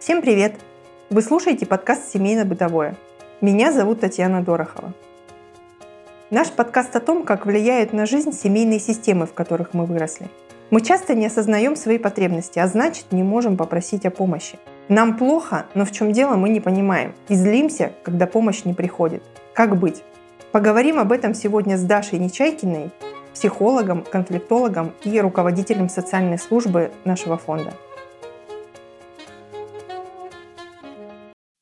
[0.00, 0.54] Всем привет!
[1.10, 2.96] Вы слушаете подкаст «Семейно-бытовое».
[3.42, 4.94] Меня зовут Татьяна Дорохова.
[6.30, 10.28] Наш подкаст о том, как влияют на жизнь семейные системы, в которых мы выросли.
[10.70, 14.58] Мы часто не осознаем свои потребности, а значит не можем попросить о помощи.
[14.88, 19.22] Нам плохо, но в чем дело мы не понимаем и злимся, когда помощь не приходит.
[19.52, 20.02] Как быть?
[20.50, 22.90] Поговорим об этом сегодня с Дашей Нечайкиной,
[23.34, 27.74] психологом, конфликтологом и руководителем социальной службы нашего фонда.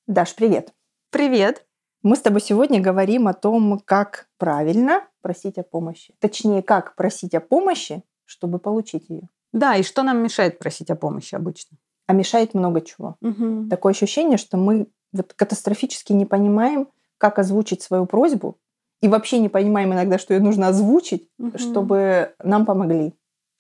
[0.09, 0.73] Даш, привет.
[1.11, 1.67] Привет.
[2.03, 6.15] Мы с тобой сегодня говорим о том, как правильно просить о помощи.
[6.19, 9.29] Точнее, как просить о помощи, чтобы получить ее.
[9.53, 11.77] Да, и что нам мешает просить о помощи обычно?
[12.07, 13.17] А мешает много чего.
[13.21, 13.69] Угу.
[13.69, 18.57] Такое ощущение, что мы вот катастрофически не понимаем, как озвучить свою просьбу,
[19.03, 21.59] и вообще не понимаем иногда, что ее нужно озвучить, Угу.
[21.59, 23.13] чтобы нам помогли.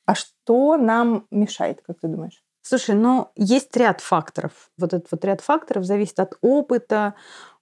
[0.07, 2.43] А что нам мешает, как ты думаешь?
[2.69, 4.53] Слушай, ну есть ряд факторов.
[4.77, 7.15] Вот этот вот ряд факторов зависит от опыта,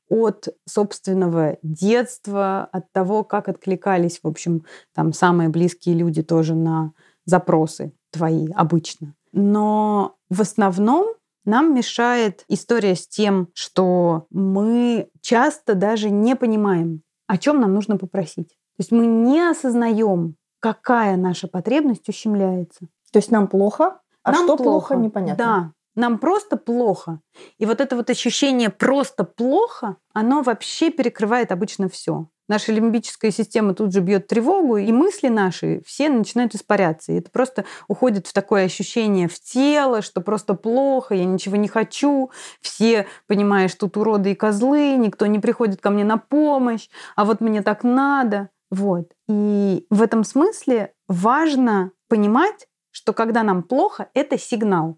[0.08, 4.64] от собственного детства, от того, как откликались, в общем,
[4.96, 6.90] там самые близкие люди тоже на
[7.24, 9.14] запросы твои обычно.
[9.30, 17.38] Но в основном нам мешает история с тем, что мы часто даже не понимаем, о
[17.38, 18.48] чем нам нужно попросить.
[18.48, 22.88] То есть мы не осознаем, какая наша потребность ущемляется.
[23.12, 25.44] То есть нам плохо, а Нам что плохо, непонятно.
[25.44, 27.20] Да, нам просто плохо.
[27.58, 32.26] И вот это вот ощущение просто плохо, оно вообще перекрывает обычно все.
[32.48, 37.12] Наша лимбическая система тут же бьет тревогу, и мысли наши все начинают испаряться.
[37.12, 41.68] И это просто уходит в такое ощущение в тело, что просто плохо, я ничего не
[41.68, 47.24] хочу, все, понимаешь, тут уроды и козлы, никто не приходит ко мне на помощь, а
[47.24, 48.48] вот мне так надо.
[48.72, 49.12] Вот.
[49.28, 52.66] И в этом смысле важно понимать,
[52.96, 54.96] что когда нам плохо, это сигнал,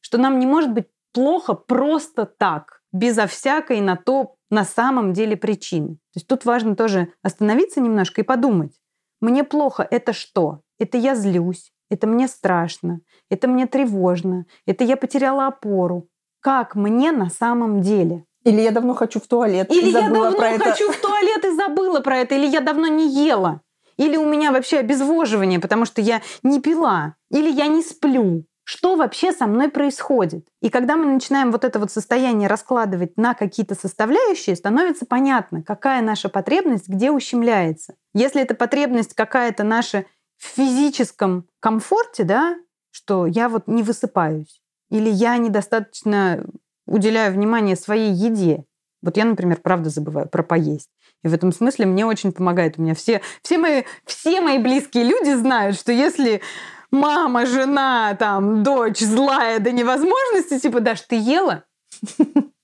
[0.00, 5.36] что нам не может быть плохо просто так, безо всякой на то на самом деле
[5.36, 5.96] причины.
[5.96, 8.72] То есть тут важно тоже остановиться немножко и подумать,
[9.20, 10.60] мне плохо это что?
[10.78, 13.00] Это я злюсь, это мне страшно,
[13.30, 16.06] это мне тревожно, это я потеряла опору.
[16.38, 18.26] Как мне на самом деле?
[18.44, 19.72] Или я давно хочу в туалет.
[19.72, 20.70] Или я давно про это.
[20.70, 23.60] хочу в туалет и забыла про это, или я давно не ела,
[24.00, 28.46] или у меня вообще обезвоживание, потому что я не пила, или я не сплю.
[28.64, 30.46] Что вообще со мной происходит?
[30.62, 36.00] И когда мы начинаем вот это вот состояние раскладывать на какие-то составляющие, становится понятно, какая
[36.00, 37.94] наша потребность где ущемляется.
[38.14, 40.06] Если эта потребность какая-то наша
[40.38, 42.56] в физическом комфорте, да,
[42.90, 46.46] что я вот не высыпаюсь, или я недостаточно
[46.86, 48.64] уделяю внимание своей еде.
[49.02, 50.88] Вот я, например, правда забываю про поесть.
[51.22, 52.78] И в этом смысле мне очень помогает.
[52.78, 56.40] У меня все, все, мои, все мои близкие люди знают, что если
[56.90, 61.64] мама, жена, там, дочь злая до невозможности, типа, Даш, ты ела?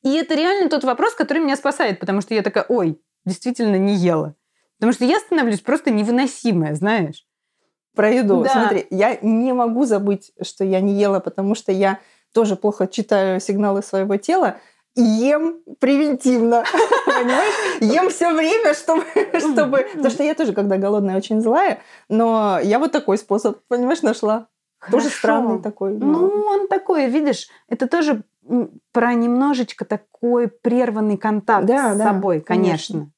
[0.02, 3.94] И это реально тот вопрос, который меня спасает, потому что я такая, ой, действительно не
[3.94, 4.34] ела.
[4.78, 7.26] Потому что я становлюсь просто невыносимая, знаешь.
[7.94, 8.42] Про еду.
[8.42, 8.50] Да.
[8.50, 11.98] Смотри, я не могу забыть, что я не ела, потому что я
[12.32, 14.58] тоже плохо читаю сигналы своего тела
[14.96, 16.64] ем превентивно.
[17.06, 17.54] Понимаешь?
[17.80, 19.04] Ем все время, чтобы,
[19.38, 19.86] чтобы.
[19.94, 24.48] Потому что я тоже, когда голодная, очень злая, но я вот такой способ, понимаешь, нашла.
[24.90, 25.18] Тоже Хорошо.
[25.18, 25.94] странный такой.
[25.94, 28.22] но- Ну, он такой, видишь, это тоже
[28.92, 32.94] про немножечко такой прерванный контакт Да, с да, собой, конечно.
[32.94, 33.12] конечно.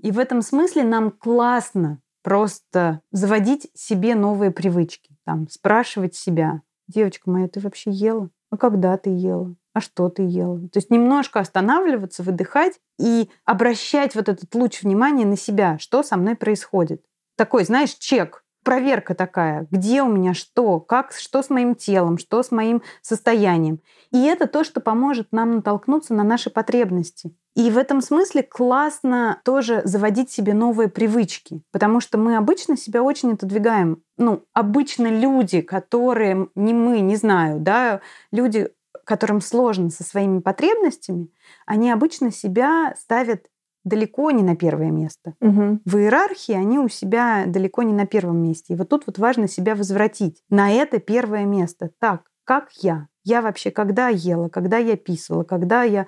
[0.00, 5.16] И в этом смысле нам классно просто заводить себе новые привычки.
[5.24, 8.30] Там, спрашивать себя, девочка моя, ты вообще ела?
[8.50, 9.54] А когда ты ела?
[9.74, 10.60] А что ты ела?
[10.68, 16.16] То есть немножко останавливаться, выдыхать и обращать вот этот луч внимания на себя, что со
[16.16, 17.02] мной происходит.
[17.36, 22.42] Такой, знаешь, чек, проверка такая, где у меня что, как, что с моим телом, что
[22.42, 23.80] с моим состоянием.
[24.12, 27.34] И это то, что поможет нам натолкнуться на наши потребности.
[27.54, 33.02] И в этом смысле классно тоже заводить себе новые привычки, потому что мы обычно себя
[33.02, 34.02] очень отодвигаем.
[34.18, 38.00] Ну, обычно люди, которые не мы, не знаю, да,
[38.32, 38.70] люди,
[39.04, 41.28] которым сложно со своими потребностями,
[41.66, 43.46] они обычно себя ставят
[43.84, 45.82] далеко не на первое место Мгм.
[45.84, 48.72] в иерархии они у себя далеко не на первом месте.
[48.72, 51.90] И вот тут вот важно себя возвратить на это первое место.
[52.00, 53.08] Так, как я?
[53.24, 56.06] Я вообще когда ела, когда я писала, когда я...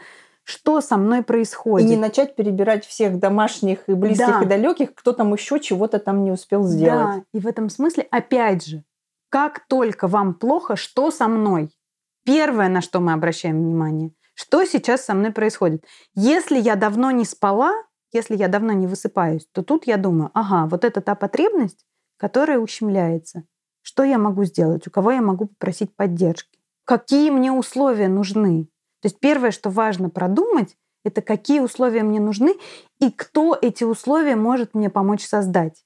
[0.48, 1.88] Что со мной И происходит?
[1.88, 4.42] не начать перебирать всех домашних и близких Да.
[4.42, 7.16] и далеких, кто там еще чего-то там не успел сделать.
[7.16, 8.84] Да, и в этом смысле, опять же,
[9.28, 11.70] как только вам плохо, что со мной?
[12.26, 15.84] Первое, на что мы обращаем внимание, что сейчас со мной происходит.
[16.16, 17.72] Если я давно не спала,
[18.12, 21.86] если я давно не высыпаюсь, то тут я думаю, ага, вот это та потребность,
[22.16, 23.44] которая ущемляется.
[23.80, 24.88] Что я могу сделать?
[24.88, 26.58] У кого я могу попросить поддержки?
[26.84, 28.64] Какие мне условия нужны?
[29.02, 32.56] То есть первое, что важно продумать, это какие условия мне нужны
[32.98, 35.84] и кто эти условия может мне помочь создать.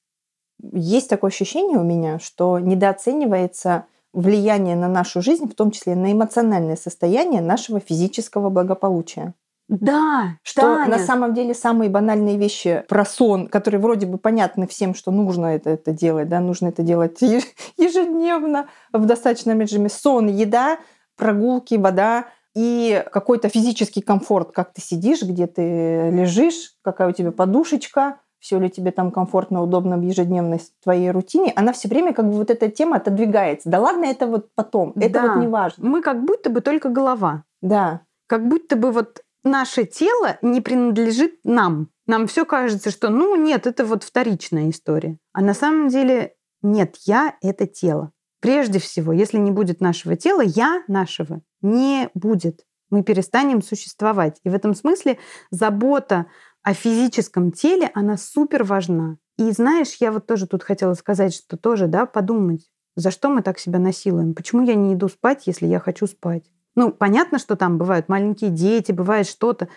[0.63, 6.13] Есть такое ощущение у меня, что недооценивается влияние на нашу жизнь, в том числе на
[6.13, 9.35] эмоциональное состояние нашего физического благополучия.
[9.71, 10.91] Да, что Таня.
[10.91, 15.47] на самом деле самые банальные вещи про сон, которые вроде бы понятны всем, что нужно
[15.47, 17.21] это, это делать, да, нужно это делать
[17.77, 19.89] ежедневно в достаточном режиме.
[19.89, 20.79] Сон, еда,
[21.17, 27.31] прогулки, вода и какой-то физический комфорт, как ты сидишь, где ты лежишь, какая у тебя
[27.31, 32.27] подушечка, все ли тебе там комфортно, удобно в ежедневной твоей рутине, она все время как
[32.27, 33.69] бы вот эта тема отодвигается.
[33.69, 35.27] Да ладно, это вот потом, это Да.
[35.35, 35.89] вот не важно.
[35.89, 37.45] Мы как будто бы только голова.
[37.63, 41.89] Да, Как будто бы вот наше тело не принадлежит нам.
[42.07, 45.19] Нам все кажется, что ну нет, это вот вторичная история.
[45.33, 48.13] А на самом деле нет, я— это тело.
[48.41, 52.65] Прежде всего, если не будет нашего тела, я нашего не будет.
[52.91, 54.41] Мы перестанем существовать.
[54.45, 55.19] И в этом смысле
[55.51, 56.27] забота
[56.63, 59.17] о физическом теле, она супер важна.
[59.39, 63.43] И знаешь, я вот тоже тут хотела сказать, что тоже, да, подумать, за что мы
[63.43, 64.35] так себя насилуем?
[64.35, 66.45] Почему я не иду спать, если я хочу спать?
[66.75, 69.69] Ну, понятно, что там бывают маленькие дети, бывает что-то,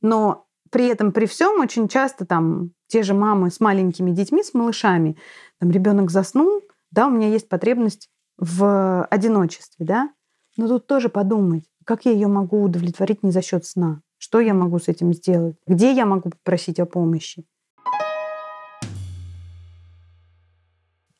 [0.00, 4.54] но при этом, при всем, очень часто там те же мамы с маленькими детьми, с
[4.54, 5.16] малышами,
[5.58, 8.08] там ребенок заснул, да, у меня есть потребность
[8.38, 10.10] в одиночестве, да,
[10.56, 14.52] но тут тоже подумать, как я ее могу удовлетворить не за счет сна, что я
[14.52, 17.44] могу с этим сделать, где я могу попросить о помощи.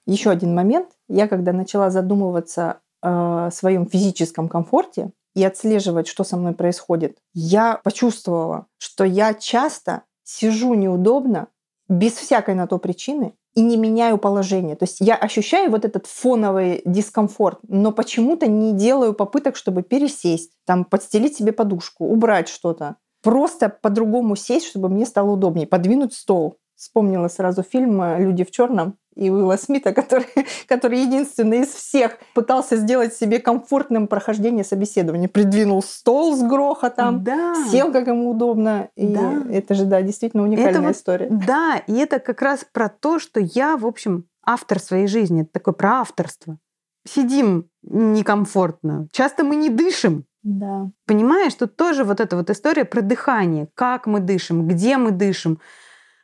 [0.06, 0.90] Еще один момент.
[1.08, 7.80] Я когда начала задумываться о своем физическом комфорте и отслеживать, что со мной происходит, я
[7.82, 11.48] почувствовала, что я часто сижу неудобно,
[11.88, 14.76] без всякой на то причины, и не меняю положение.
[14.76, 20.52] То есть я ощущаю вот этот фоновый дискомфорт, но почему-то не делаю попыток, чтобы пересесть,
[20.64, 22.96] там, подстелить себе подушку, убрать что-то.
[23.22, 26.56] Просто по-другому сесть, чтобы мне стало удобнее, подвинуть стол.
[26.76, 30.26] Вспомнила сразу фильм э, «Люди в черном» и Уилла Смита, который,
[30.66, 35.28] который единственный из всех пытался сделать себе комфортным прохождение собеседования.
[35.28, 37.54] Придвинул стол с грохотом, Да.
[37.70, 38.88] сел, как ему удобно.
[38.96, 39.42] И Да.
[39.50, 41.28] это же, да, действительно уникальная вот история.
[41.30, 45.42] Да, и это как раз про то, что я, в общем, автор своей жизни.
[45.42, 46.58] Это такое про авторство.
[47.06, 49.08] Сидим некомфортно.
[49.12, 50.24] Часто мы не дышим.
[50.42, 50.90] Да.
[51.06, 53.68] Понимаешь, тут тоже вот эта вот история про дыхание.
[53.74, 55.60] Как мы дышим, где мы дышим,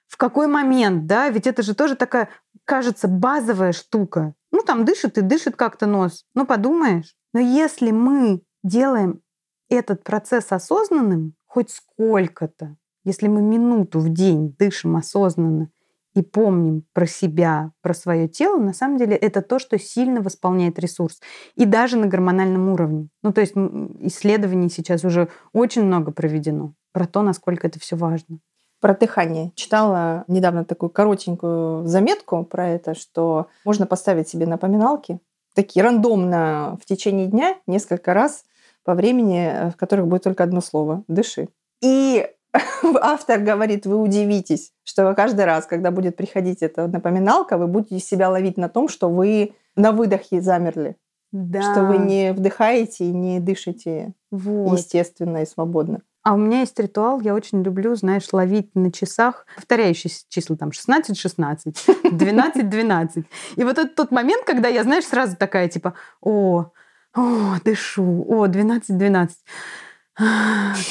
[0.06, 1.28] в какой момент, да?
[1.28, 2.28] Ведь это же тоже такая,
[2.66, 4.34] кажется, базовая штука.
[4.52, 6.26] Ну, там дышит и дышит как-то нос.
[6.34, 7.14] Ну, подумаешь.
[7.32, 9.22] Но если мы делаем
[9.70, 15.70] этот процесс осознанным, хоть сколько-то, если мы минуту в день дышим осознанно
[16.14, 20.78] и помним про себя, про свое тело, на самом деле это то, что сильно восполняет
[20.78, 21.20] ресурс.
[21.54, 23.08] И даже на гормональном уровне.
[23.22, 28.40] Ну, то есть исследований сейчас уже очень много проведено про то, насколько это все важно.
[28.86, 29.50] Про дыхание.
[29.56, 35.18] Читала недавно такую коротенькую заметку про это, что можно поставить себе напоминалки,
[35.56, 38.44] такие рандомно в течение дня, несколько раз
[38.84, 41.48] по времени, э, в которых будет только одно слово– «дыши».
[41.82, 42.30] И
[43.00, 48.30] автор говорит, вы удивитесь, что каждый раз, когда будет приходить эта напоминалка, вы будете себя
[48.30, 50.94] ловить на том, что вы на выдохе замерли,
[51.32, 51.72] Да.
[51.72, 54.78] что вы не вдыхаете и не дышите Вот.
[54.78, 56.02] естественно и свободно.
[56.26, 60.70] А у меня есть ритуал, я очень люблю, знаешь, ловить на часах повторяющиеся числа, там
[60.70, 63.24] 16-16, 12-12.
[63.54, 66.72] И вот это тот момент, когда я, знаешь, сразу такая типа, о,
[67.14, 69.28] о, дышу, о, 12-12.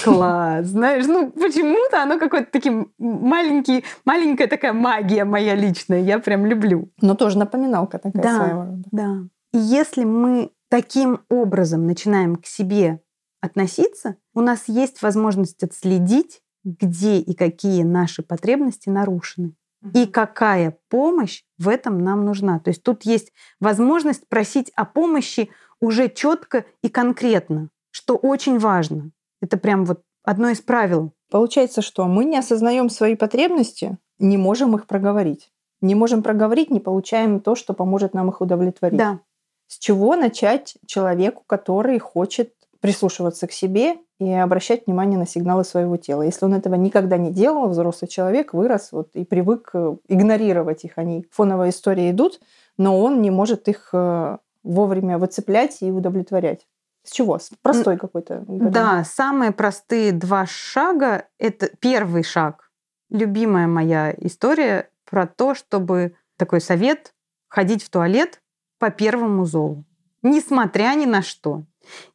[0.06, 6.46] Класс, знаешь, ну почему-то оно какой-то таким маленький, маленькая такая магия моя личная, я прям
[6.46, 6.94] люблю.
[7.02, 8.36] Но тоже напоминалка такая Да.
[8.38, 8.84] своего рода.
[8.92, 9.18] Да.
[9.52, 13.02] И если мы таким образом начинаем к себе
[13.46, 19.56] относиться, у нас есть возможность отследить, где и какие наши потребности нарушены.
[19.94, 22.60] И какая помощь в этом нам нужна.
[22.60, 25.50] То есть тут есть возможность просить о помощи
[25.80, 29.12] уже четко и конкретно, что очень важно.
[29.42, 31.14] Это прям вот одно из правил.
[31.30, 35.52] Получается, что мы не осознаем свои потребности, не можем их проговорить.
[35.82, 38.98] Не можем проговорить, не получаем то, что поможет нам их удовлетворить.
[38.98, 39.20] Да.
[39.68, 45.98] С чего начать человеку, который хочет прислушиваться к себе и обращать внимание на сигналы своего
[45.98, 46.22] тела.
[46.22, 50.94] Если он этого никогда не делал, взрослый человек вырос вот, и привык э, игнорировать их.
[50.98, 52.40] Они фоновые истории идут,
[52.78, 56.68] но он не может их э, вовремя выцеплять и удовлетворять.
[57.04, 57.38] С чего?
[57.38, 58.44] С простой какой-то.
[58.48, 62.72] Да, самые простые два шага— это первый шаг.
[63.10, 67.14] Любимая моя история про то, чтобы такой совет
[67.48, 68.42] ходить в туалет
[68.80, 69.86] по первому зову.
[70.26, 71.64] Несмотря ни на что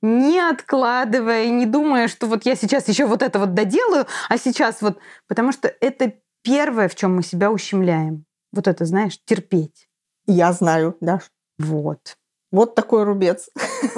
[0.03, 4.83] не откладывая, не думая, что вот я сейчас еще вот это вот доделаю, а сейчас
[4.83, 4.99] вот...
[5.29, 8.25] Потому что это первое, в чем мы себя ущемляем.
[8.53, 9.89] Вот это, знаешь, терпеть.
[10.27, 11.21] Я знаю, да.
[11.59, 12.17] Вот.
[12.51, 13.49] Вот такой рубец.
[13.83, 13.95] С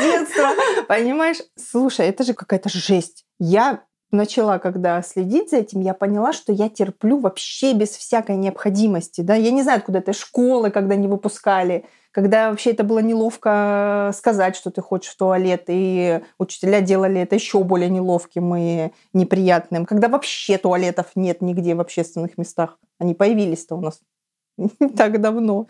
[0.00, 0.50] детства.
[0.88, 1.38] Понимаешь?
[1.56, 3.24] Слушай, это же какая-то жесть.
[3.38, 9.22] Я начала, когда следить за этим, я поняла, что я терплю вообще без всякой необходимости.
[9.22, 9.34] Да?
[9.34, 14.54] Я не знаю, откуда это школы, когда не выпускали, когда вообще это было неловко сказать,
[14.54, 19.86] что ты хочешь в туалет, и учителя делали это еще более неловким и неприятным.
[19.86, 22.78] Когда вообще туалетов нет нигде в общественных местах.
[22.98, 24.00] Они появились-то у нас
[24.58, 25.66] не так давно.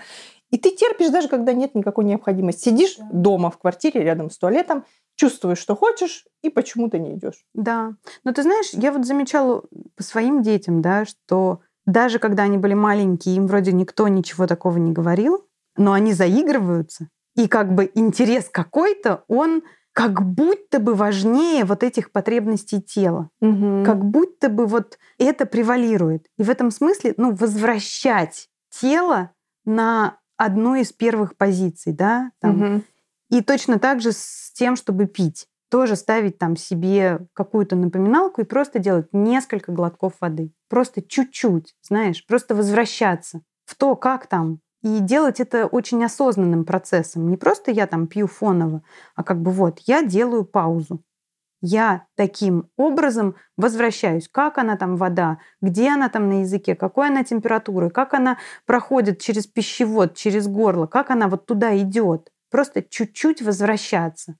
[0.50, 2.68] И ты терпишь даже, когда нет никакой необходимости.
[2.68, 3.08] Сидишь да.
[3.10, 4.84] дома в квартире рядом с туалетом,
[5.16, 7.44] чувствуешь, что хочешь, и почему-то не идешь.
[7.54, 7.94] Да.
[8.24, 9.62] Но ты знаешь, я вот замечала
[9.96, 14.78] по своим детям, да, что даже когда они были маленькие, им вроде никто ничего такого
[14.78, 17.08] не говорил, но они заигрываются.
[17.34, 23.28] И как бы интерес какой-то, он как будто бы важнее вот этих потребностей тела.
[23.40, 23.84] Угу.
[23.84, 26.26] Как будто бы вот это превалирует.
[26.38, 29.32] И в этом смысле, ну, возвращать тело
[29.64, 32.62] на одну из первых позиций, да, там.
[32.62, 32.82] Угу.
[33.32, 35.46] И точно так же с тем, чтобы пить.
[35.70, 40.52] Тоже ставить там себе какую-то напоминалку и просто делать несколько глотков воды.
[40.68, 44.60] Просто чуть-чуть, знаешь, просто возвращаться в то, как там.
[44.82, 47.30] И делать это очень осознанным процессом.
[47.30, 48.82] Не просто я там пью фоново,
[49.16, 51.02] а как бы вот я делаю паузу
[51.62, 54.28] я таким образом возвращаюсь.
[54.28, 58.36] Как она там вода, где она там на языке, какой она температуры, как она
[58.66, 62.30] проходит через пищевод, через горло, как она вот туда идет.
[62.52, 64.36] Просто чуть-чуть возвращаться.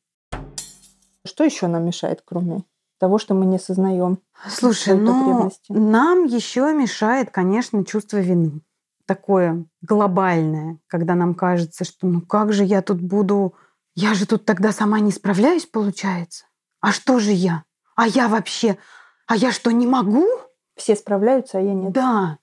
[1.27, 2.63] Что еще нам мешает, кроме
[3.01, 4.19] того, что мы не сознаем?
[4.49, 8.61] Слушай, ну, нам еще мешает, конечно, чувство вины.
[9.07, 13.55] Такое глобальное, когда нам кажется, что ну как же я тут буду,
[13.95, 16.45] я же тут тогда сама не справляюсь, получается.
[16.81, 17.65] А что же я?
[17.97, 18.77] А я вообще?
[19.27, 20.27] А я что, не могу?
[20.77, 21.93] Все справляются, а я нет.
[21.93, 22.39] Да.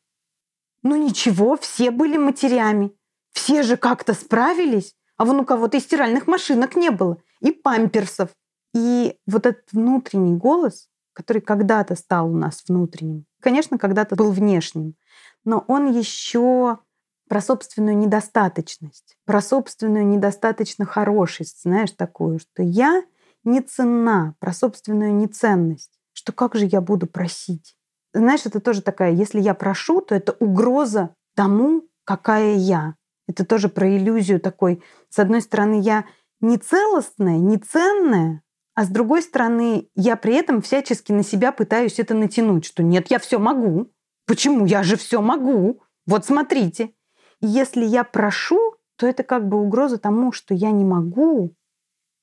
[0.82, 2.92] Ну ничего, все были матерями.
[3.34, 4.96] Все же как-то справились.
[5.20, 8.30] А вон у кого-то и стиральных машинок не было, и памперсов.
[8.74, 14.96] И вот этот внутренний голос, который когда-то стал у нас внутренним, конечно, когда-то был внешним,
[15.44, 16.80] но он еще
[17.28, 23.04] про собственную недостаточность, про собственную недостаточно хорошесть, знаешь, такую, что я
[23.44, 27.76] не ценна, про собственную неценность, что как же я буду просить.
[28.14, 32.96] Знаешь, это тоже такая, если я прошу, то это угроза тому, какая я.
[33.30, 34.82] Это тоже про иллюзию такой.
[35.10, 36.06] С одной стороны, я
[36.42, 38.42] не целостная, не ценная,
[38.74, 43.12] а с другой стороны, я при этом всячески на себя пытаюсь это натянуть, что нет,
[43.12, 43.92] я все могу.
[44.26, 44.66] Почему?
[44.66, 45.82] Я же все могу.
[46.08, 46.94] Вот смотрите.
[47.40, 51.54] И если я прошу, то это как бы угроза тому, что я не могу,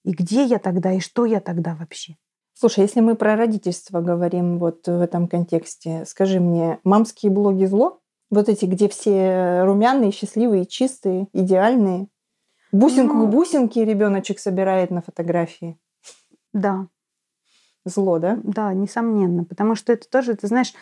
[0.05, 2.17] и где я тогда, и что я тогда вообще?
[2.53, 8.01] Слушай, если мы про родительство говорим вот в этом контексте, скажи мне, мамские блоги зло?
[8.31, 12.09] Вот эти, где все румяные, счастливые, чистые, идеальные?
[12.73, 15.79] Бусинку ну, к бусинке ребеночек собирает на фотографии.
[16.53, 16.89] Да.
[17.85, 18.39] Зло, да?
[18.43, 19.45] Да, несомненно.
[19.45, 20.75] Потому что это тоже, ты знаешь,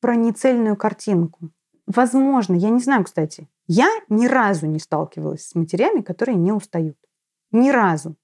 [0.00, 1.50] про нецельную картинку.
[1.86, 6.98] Возможно, я не знаю, кстати, я ни разу не сталкивалась с матерями, которые не устают.
[7.52, 8.16] Ни разу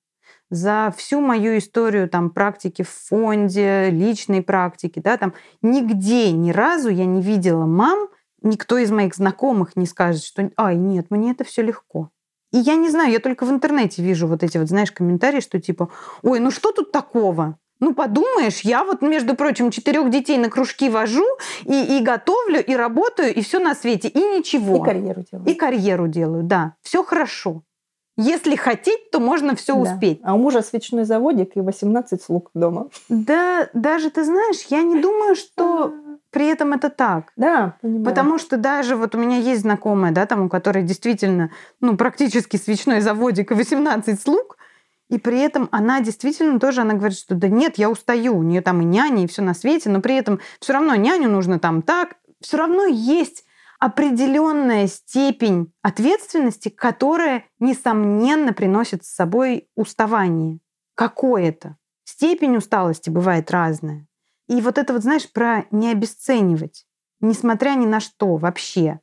[0.51, 6.89] за всю мою историю там, практики в фонде, личной практики, да, там, нигде ни разу
[6.89, 8.09] я не видела мам,
[8.45, 12.11] никто из моих знакомых не скажет, что «Ай, нет, мне это все легко».
[12.53, 15.61] И я не знаю, я только в интернете вижу вот эти вот, знаешь, комментарии, что
[15.61, 15.89] типа
[16.23, 20.89] «Ой, ну что тут такого?» Ну, подумаешь, я вот, между прочим, четырех детей на кружки
[20.89, 21.27] вожу,
[21.65, 24.77] и, и готовлю, и работаю, и все на свете, и ничего.
[24.77, 25.49] И карьеру делаю.
[25.49, 26.75] И карьеру делаю, да.
[26.83, 27.63] Все хорошо.
[28.17, 29.81] Если хотеть, то можно все да.
[29.81, 30.21] успеть.
[30.23, 32.89] А у мужа свечной заводик и 18 слуг дома.
[33.09, 35.93] Да, даже ты знаешь, я не думаю, что
[36.35, 37.33] при этом это так.
[37.37, 38.05] Да, понимаю.
[38.05, 42.57] Потому что даже вот у меня есть знакомая, да, там, у которой действительно, ну, практически
[42.57, 44.59] свечной заводик и 18 слуг,
[45.09, 48.63] и при этом она действительно тоже, она говорит, что да нет, я устаю, у нее
[48.63, 51.83] там и няни, и все на свете, но при этом все равно няню нужно там
[51.83, 53.45] так, все равно есть
[53.79, 60.59] определенная степень ответственности, которая, несомненно, приносит с собой уставание.
[60.97, 61.77] Какое-то.
[62.03, 64.09] Степень усталости бывает разная.
[64.49, 66.87] И вот это вот, знаешь, про не обесценивать,
[67.21, 69.01] несмотря ни на что вообще.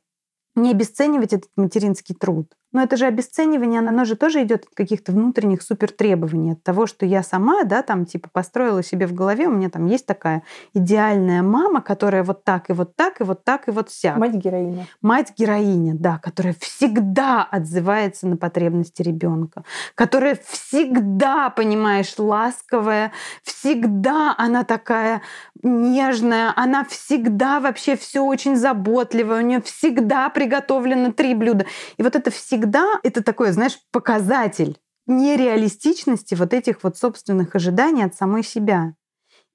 [0.54, 5.12] Не обесценивать этот материнский труд, Но это же обесценивание, оно же тоже идет от каких-то
[5.12, 9.52] внутренних супертребований, от того, что я сама, да, там типа построила себе в голове, у
[9.52, 10.42] меня там есть такая
[10.74, 14.16] идеальная мама, которая вот так и вот так и вот так и вот вся.
[14.16, 14.86] Мать-героиня.
[15.02, 19.64] Мать-героиня, да, которая всегда отзывается на потребности ребенка,
[19.94, 23.12] которая всегда, понимаешь, ласковая,
[23.42, 25.22] всегда она такая
[25.62, 31.66] нежная, она всегда вообще все очень заботливая, у нее всегда приготовлено три блюда.
[31.96, 32.61] И вот это всегда,
[33.02, 38.94] это такой, знаешь, показатель нереалистичности вот этих вот собственных ожиданий от самой себя.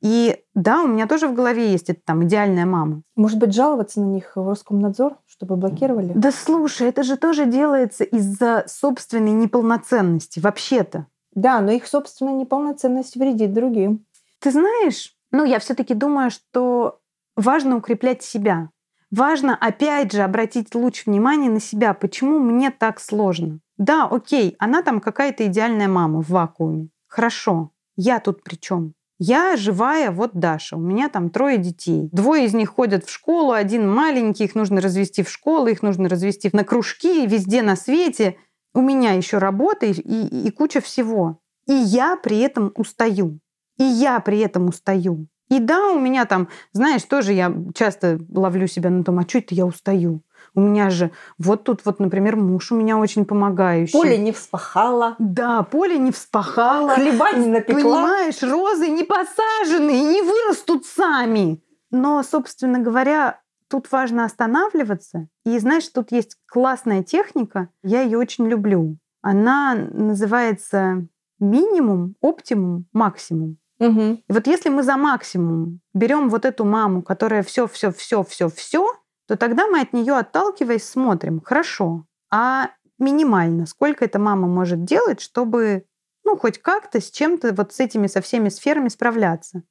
[0.01, 3.01] И да, у меня тоже в голове есть эта там идеальная мама.
[3.15, 6.13] Может быть, жаловаться на них в Роскомнадзор, чтобы блокировали?
[6.13, 11.07] Да слушай, это же тоже делается из-за собственной неполноценности, вообще-то.
[11.33, 14.05] Да, но их собственная неполноценность вредит другим.
[14.39, 16.99] Ты знаешь, ну я все-таки думаю, что
[17.35, 18.69] важно укреплять себя.
[19.11, 21.93] Важно, опять же, обратить луч внимания на себя.
[21.93, 23.59] Почему мне так сложно?
[23.77, 26.89] Да, окей, она там какая-то идеальная мама в вакууме.
[27.07, 27.71] Хорошо.
[27.95, 28.93] Я тут при чем?
[29.19, 32.09] Я живая, вот Даша, у меня там трое детей.
[32.11, 36.07] Двое из них ходят в школу, один маленький, их нужно развести в школу, их нужно
[36.07, 38.37] развести на кружки, везде на свете.
[38.75, 41.39] У меня еще работа и, и, и куча всего.
[41.65, 43.39] И я при этом устаю.
[43.77, 45.27] И я при этом устаю.
[45.49, 49.39] И да, у меня там, знаешь, тоже я часто ловлю себя на том, а что
[49.39, 50.21] это я устаю?
[50.53, 53.93] У меня же вот тут вот, например, муж у меня очень помогающий.
[53.93, 55.15] Поле не вспахала.
[55.19, 56.95] Да, поле не вспахала.
[56.95, 57.75] Хлеба не напекла.
[57.75, 61.61] Понимаешь, розы не посажены и не вырастут сами.
[61.91, 63.39] Но, собственно говоря,
[63.69, 65.27] тут важно останавливаться.
[65.45, 68.97] И знаешь, тут есть классная техника, я ее очень люблю.
[69.21, 71.07] Она называется
[71.39, 73.57] минимум, оптимум, максимум.
[73.79, 74.01] Угу.
[74.27, 78.49] И вот если мы за максимум берем вот эту маму, которая все, все, все, все,
[78.49, 78.87] все,
[79.27, 85.21] то тогда мы от нее отталкиваясь смотрим, хорошо, а минимально, сколько эта мама может делать,
[85.21, 85.85] чтобы,
[86.23, 89.63] ну, хоть как-то с чем-то вот с этими, со всеми сферами справляться.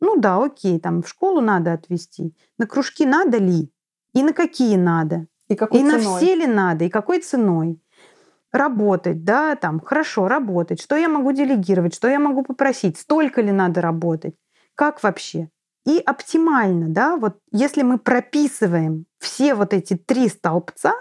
[0.00, 3.70] Ну да, окей, там в школу надо отвезти, на кружки надо ли,
[4.14, 6.16] и на какие надо, И какой и на ценой?
[6.16, 7.80] все ли надо, и какой ценой.
[8.52, 10.80] Работать, да, там, хорошо, работать.
[10.80, 14.34] Что я могу делегировать, что я могу попросить, столько ли надо работать,
[14.74, 15.48] как вообще.
[15.84, 20.92] И оптимально, да, вот если мы прописываем все вот эти три столбца,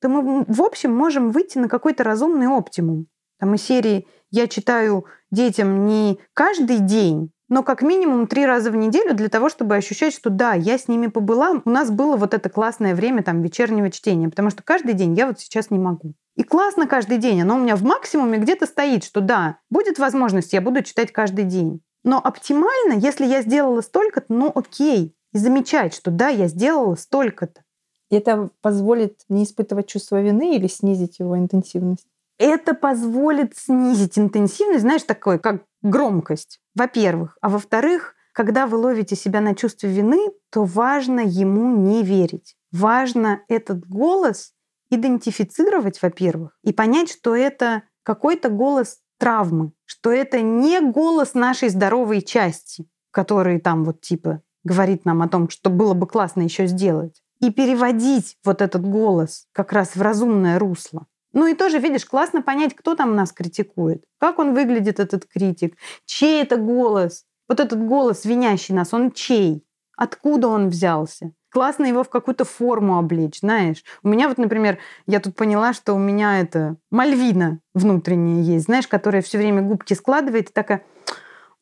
[0.00, 3.06] то мы, в общем, можем выйти на какой-то разумный оптимум.
[3.38, 8.76] Там из серии я читаю детям не каждый день, но как минимум три раза в
[8.76, 12.32] неделю для того, чтобы ощущать, что да, я с ними побыла, у нас было вот
[12.32, 16.14] это классное время там вечернего чтения, потому что каждый день я вот сейчас не могу.
[16.36, 20.52] И классно каждый день, оно у меня в максимуме где-то стоит, что да, будет возможность,
[20.52, 21.82] я буду читать каждый день.
[22.04, 27.62] Но оптимально, если я сделала столько-то, ну окей, и замечать, что да, я сделала столько-то.
[28.10, 32.06] Это позволит не испытывать чувство вины или снизить его интенсивность?
[32.38, 37.36] Это позволит снизить интенсивность, знаешь, такой, как громкость, во-первых.
[37.40, 42.56] А во-вторых, когда вы ловите себя на чувстве вины, то важно ему не верить.
[42.72, 44.52] Важно этот голос
[44.90, 52.22] идентифицировать, во-первых, и понять, что это какой-то голос травмы, что это не голос нашей здоровой
[52.22, 57.22] части, который там вот типа говорит нам о том, что было бы классно еще сделать.
[57.40, 61.06] И переводить вот этот голос как раз в разумное русло.
[61.32, 65.76] Ну и тоже, видишь, классно понять, кто там нас критикует, как он выглядит, этот критик,
[66.04, 69.64] чей это голос, вот этот голос, винящий нас, он чей,
[69.96, 71.32] откуда он взялся.
[71.50, 73.82] Классно его в какую-то форму облечь, знаешь.
[74.04, 78.86] У меня вот, например, я тут поняла, что у меня это Мальвина внутренняя есть, знаешь,
[78.86, 80.84] которая все время губки складывает и такая,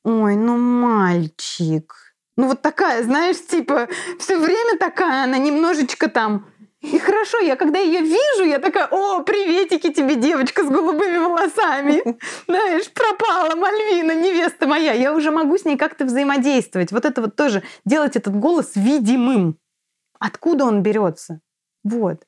[0.05, 1.95] ой, ну мальчик.
[2.37, 6.47] Ну вот такая, знаешь, типа, все время такая, она немножечко там
[6.81, 12.19] и хорошо, я когда ее вижу, я такая, о, приветики тебе, девочка с голубыми волосами.
[12.47, 14.93] Знаешь, пропала Мальвина, невеста моя.
[14.93, 16.93] Я уже могу с ней как-то взаимодействовать.
[16.93, 19.59] Вот это вот тоже, делать этот голос видимым.
[20.21, 21.41] Откуда он берется?
[21.83, 22.25] Вот.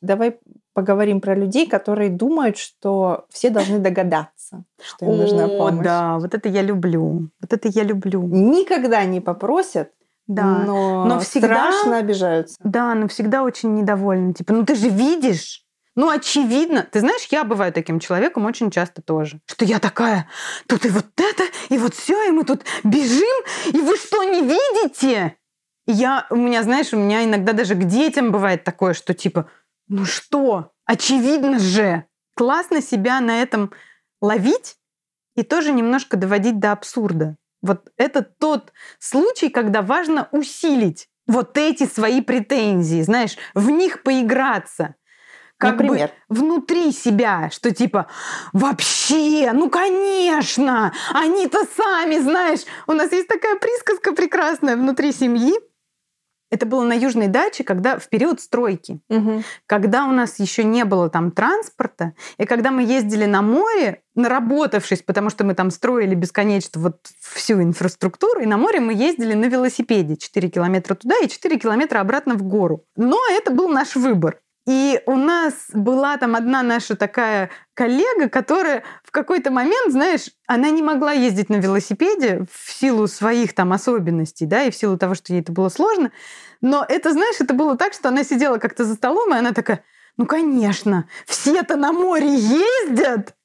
[0.00, 0.38] Давай
[0.72, 5.84] поговорим про людей, которые думают, что все должны догадаться, что им нужна О, помощь.
[5.84, 7.30] да, вот это я люблю.
[7.40, 8.22] Вот это я люблю.
[8.22, 9.90] Никогда не попросят,
[10.26, 10.44] Да.
[10.66, 12.56] но, Но всегда- страшно обижаются.
[12.62, 14.34] Да, но всегда очень недовольна.
[14.34, 15.62] Типа, ну ты же видишь.
[15.94, 16.86] Ну, очевидно.
[16.90, 19.40] Ты знаешь, я бываю таким человеком очень часто тоже.
[19.46, 20.28] Что я такая,
[20.66, 24.42] тут и вот это, и вот все, и мы тут бежим, и вы что, не
[24.42, 25.36] видите?
[25.86, 29.48] Я, у меня, знаешь, у меня иногда даже к детям бывает такое, что типа,
[29.88, 32.04] ну что, очевидно же.
[32.34, 33.72] Классно себя на этом
[34.20, 34.76] ловить
[35.36, 37.36] и тоже немножко доводить до абсурда.
[37.66, 44.94] Вот это тот случай, когда важно усилить вот эти свои претензии, знаешь, в них поиграться.
[45.58, 46.10] Как Например?
[46.28, 48.08] бы внутри себя, что типа
[48.52, 55.54] вообще, ну конечно, они-то сами, знаешь, у нас есть такая присказка прекрасная внутри семьи.
[56.50, 59.42] Это было на южной даче, когда в период стройки, Мгм.
[59.66, 65.02] когда у нас еще не было там транспорта, и когда мы ездили на море, наработавшись,
[65.02, 69.46] потому что мы там строили бесконечно вот всю инфраструктуру, и на море мы ездили на
[69.46, 72.84] велосипеде 4 километра туда и 4 километра обратно в гору.
[72.96, 74.40] Но это был наш выбор.
[74.66, 80.70] И у нас была там одна наша такая коллега, которая в какой-то момент, знаешь, она
[80.70, 85.14] не могла ездить на велосипеде в силу своих там особенностей, да, и в силу того,
[85.14, 86.10] что ей это было сложно.
[86.60, 89.84] Но это, знаешь, это было так, что она сидела как-то за столом, и она такая,
[90.16, 93.36] ну, конечно, все-то на море ездят.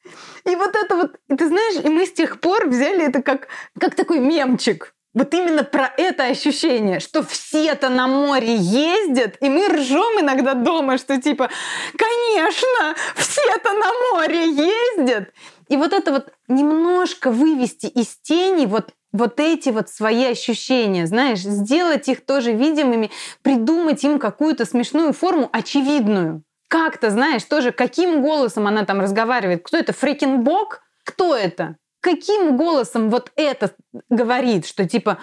[0.46, 3.48] И вот это вот, и ты знаешь, и мы с тех пор взяли это как,
[3.80, 4.96] как такой мемчик.
[5.14, 10.98] Вот именно про это ощущение, что все-то на море ездят, и мы ржем иногда дома,
[10.98, 11.50] что типа,
[11.98, 15.30] конечно, все-то на море ездят.
[15.68, 21.40] И вот это вот немножко вывести из тени вот вот эти вот свои ощущения, знаешь,
[21.40, 26.44] сделать их тоже видимыми, придумать им какую-то смешную форму, очевидную.
[26.70, 29.64] Как-то, знаешь, тоже каким голосом она там разговаривает.
[29.64, 29.92] Кто это?
[29.92, 30.82] Фрикин Бог?
[31.04, 31.76] Кто это?
[32.02, 33.76] Каким голосом вот это
[34.10, 35.20] говорит, что типа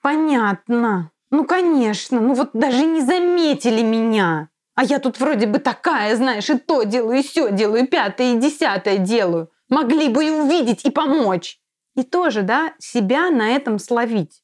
[0.00, 4.48] понятно, ну конечно, ну вот даже не заметили меня.
[4.76, 8.34] А я тут вроде бы такая, знаешь, и то делаю, и все делаю, и пятое,
[8.34, 9.50] и десятое делаю.
[9.68, 11.60] Могли бы и увидеть, и помочь.
[11.96, 14.42] И тоже, да, себя на этом словить.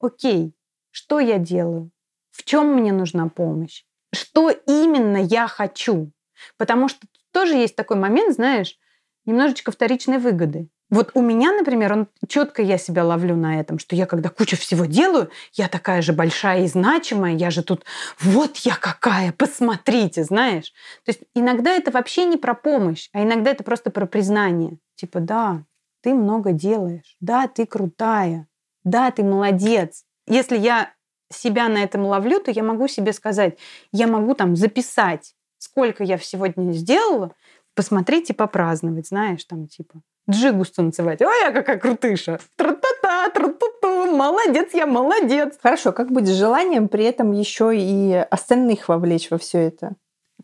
[0.00, 0.54] Окей,
[0.90, 1.90] что я делаю?
[2.30, 3.84] В чем мне нужна помощь?
[4.12, 6.12] Что именно я хочу?
[6.56, 8.76] Потому что тоже есть такой момент, знаешь,
[9.24, 10.68] немножечко вторичной выгоды.
[10.90, 14.56] Вот у меня, например, он четко я себя ловлю на этом, что я когда кучу
[14.56, 17.84] всего делаю, я такая же большая и значимая, я же тут,
[18.20, 20.72] вот я какая, посмотрите, знаешь.
[21.04, 24.78] То есть иногда это вообще не про помощь, а иногда это просто про признание.
[24.94, 25.64] Типа, да,
[26.02, 28.48] ты много делаешь, да, ты крутая,
[28.82, 30.04] да, ты молодец.
[30.26, 30.92] Если я
[31.30, 33.58] себя на этом ловлю, то я могу себе сказать,
[33.92, 37.34] я могу там записать, сколько я сегодня сделала,
[37.74, 41.22] посмотреть и попраздновать, знаешь, там типа джигу станцевать.
[41.22, 42.38] Ой, я какая крутыша.
[42.56, 45.58] Тра-та-та, тра-ту-ту, молодец, я молодец.
[45.62, 49.96] Хорошо, как быть с желанием при этом еще и остальных вовлечь во все это?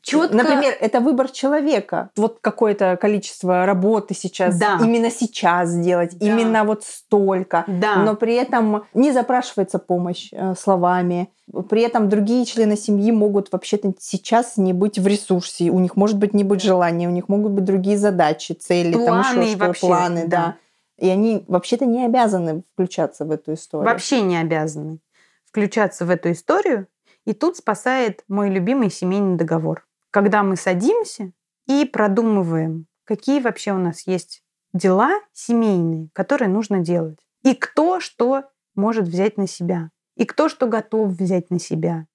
[0.04, 0.36] Четко...
[0.36, 2.10] Например, это выбор человека.
[2.16, 4.78] Вот какое-то количество работы сейчас, Да.
[4.82, 6.26] именно сейчас сделать, Да.
[6.26, 7.64] именно вот столько.
[7.66, 7.96] Да.
[7.96, 11.30] Но при этом не запрашивается помощь э, словами.
[11.70, 15.70] При этом другие члены семьи могут вообще-то сейчас не быть в ресурсе.
[15.70, 19.06] У них может быть не быть желания, у них могут быть другие задачи, цели, там
[19.06, 20.36] Планы еще и что, вообще, планы, да.
[20.36, 20.56] да.
[20.98, 23.88] И они вообще-то не обязаны включаться в эту историю.
[23.88, 24.98] Вообще не обязаны
[25.46, 26.88] включаться в эту историю.
[27.24, 29.86] И тут спасает мой любимый семейный договор.
[30.14, 31.32] Когда мы садимся
[31.66, 37.18] и продумываем, какие вообще у нас есть дела семейные, которые нужно делать.
[37.42, 38.44] И кто что
[38.76, 39.90] может взять на себя.
[40.14, 42.06] И кто что готов взять на себя.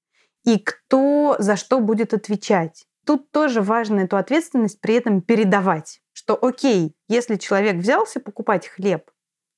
[0.46, 2.86] И кто за что будет отвечать.
[3.06, 6.00] Тут тоже важно эту ответственность при этом передавать.
[6.14, 9.12] Что окей, если человек взялся покупать хлеб,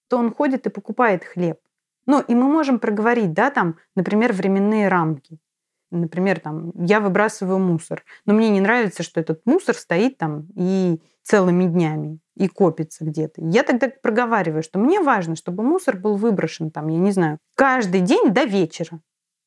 [0.10, 1.60] то он ходит и покупает хлеб.
[2.08, 5.38] Ну, и мы можем проговорить, да, там, например, временные рамки.
[5.92, 11.02] Например, там, я выбрасываю мусор, но мне не нравится, что этот мусор стоит там и
[11.22, 13.42] целыми днями, и копится где-то.
[13.44, 18.00] Я тогда проговариваю, что мне важно, чтобы мусор был выброшен там, я не знаю, каждый
[18.00, 19.02] день до вечера.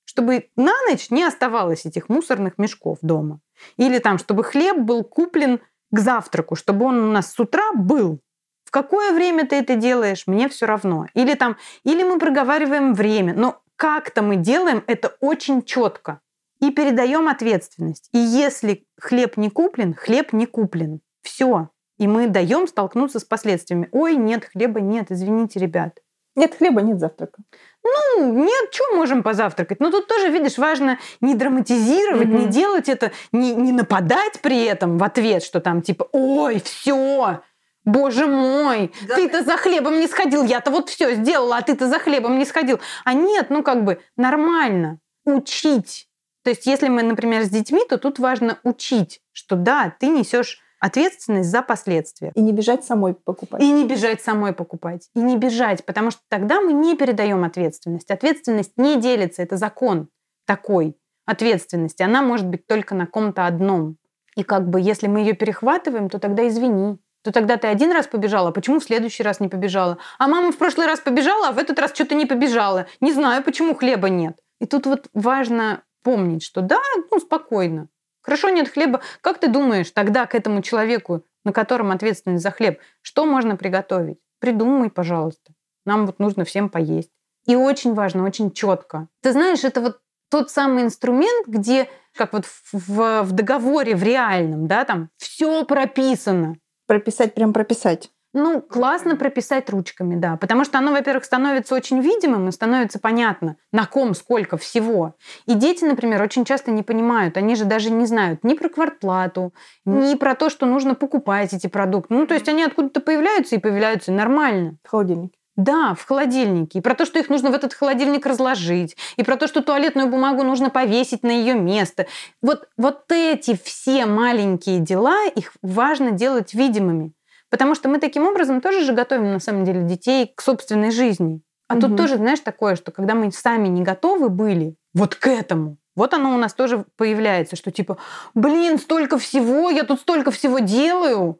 [0.04, 3.40] Чтобы на ночь не оставалось этих мусорных мешков дома.
[3.78, 8.20] Или там, чтобы хлеб был куплен к завтраку, чтобы он у нас с утра был.
[8.64, 11.06] В какое время ты это делаешь, мне все равно.
[11.14, 16.20] Или там, или мы проговариваем время, но как-то мы делаем это очень четко
[16.66, 18.08] и передаем ответственность.
[18.12, 21.00] И если хлеб не куплен, хлеб не куплен.
[21.22, 21.68] Все.
[21.98, 23.88] И мы даем столкнуться с последствиями.
[23.92, 25.98] Ой, нет, хлеба нет, извините, ребят.
[26.36, 27.42] Нет хлеба, нет завтрака.
[27.84, 29.78] Ну, нет, что можем позавтракать?
[29.78, 32.36] Но тут тоже, видишь, важно не драматизировать, Мгм.
[32.38, 37.42] не делать это, не, не нападать при этом в ответ, что там типа, ой, все,
[37.84, 39.14] боже мой, Да.
[39.14, 42.80] ты-то за хлебом не сходил, я-то вот все сделала, а ты-то за хлебом не сходил.
[43.04, 46.08] А нет, ну как бы нормально учить.
[46.44, 50.60] То есть, если мы, например, с детьми, то тут важно учить, что да, ты несешь
[50.78, 52.30] ответственность за последствия.
[52.34, 53.62] И не бежать самой покупать.
[53.62, 55.08] И не бежать самой покупать.
[55.14, 58.10] И не бежать, потому что тогда мы не передаем ответственность.
[58.10, 60.08] Ответственность не делится, это закон
[60.46, 62.02] такой ответственности.
[62.02, 63.96] Она может быть только на ком-то одном.
[64.36, 66.98] И как бы если мы ее перехватываем, то тогда извини.
[67.22, 69.96] То тогда ты один раз побежала, а почему в следующий раз не побежала?
[70.18, 72.86] А мама в прошлый раз побежала, а в этот раз что-то не побежала.
[73.00, 74.36] Не знаю, почему хлеба нет.
[74.60, 77.88] И тут вот важно помнить, что да, ну, спокойно.
[78.22, 79.00] Хорошо, нет хлеба.
[79.20, 84.18] Как ты думаешь тогда к этому человеку, на котором ответственность за хлеб, что можно приготовить?
[84.38, 85.52] Придумай, пожалуйста.
[85.84, 87.10] Нам вот нужно всем поесть.
[87.46, 89.08] И очень важно, очень четко.
[89.20, 94.66] Ты знаешь, это вот тот самый инструмент, где, как вот в, в договоре, в реальном,
[94.66, 96.56] да, там все прописано.
[96.86, 98.10] Прописать, прям прописать.
[98.36, 100.36] Ну, классно прописать ручками, да.
[100.36, 105.14] Потому что оно, во-первых, становится очень видимым и становится понятно, на ком сколько всего.
[105.46, 107.36] И дети, например, очень часто не понимают.
[107.36, 111.68] Они же даже не знают ни про квартплату, ни про то, что нужно покупать эти
[111.68, 112.12] продукты.
[112.12, 114.78] Ну, то есть они откуда-то появляются и появляются нормально.
[114.82, 115.38] В холодильнике.
[115.54, 116.80] Да, в холодильнике.
[116.80, 118.96] И про то, что их нужно в этот холодильник разложить.
[119.16, 122.06] И про то, что туалетную бумагу нужно повесить на ее место.
[122.42, 127.12] Вот, вот эти все маленькие дела, их важно делать видимыми.
[127.54, 131.40] Потому что мы таким образом тоже же готовим, на самом деле, детей к собственной жизни.
[131.68, 131.82] А угу.
[131.82, 136.14] тут тоже, знаешь, такое, что когда мы сами не готовы были вот к этому, вот
[136.14, 137.98] оно у нас тоже появляется, что типа,
[138.34, 141.38] блин, столько всего, я тут столько всего делаю.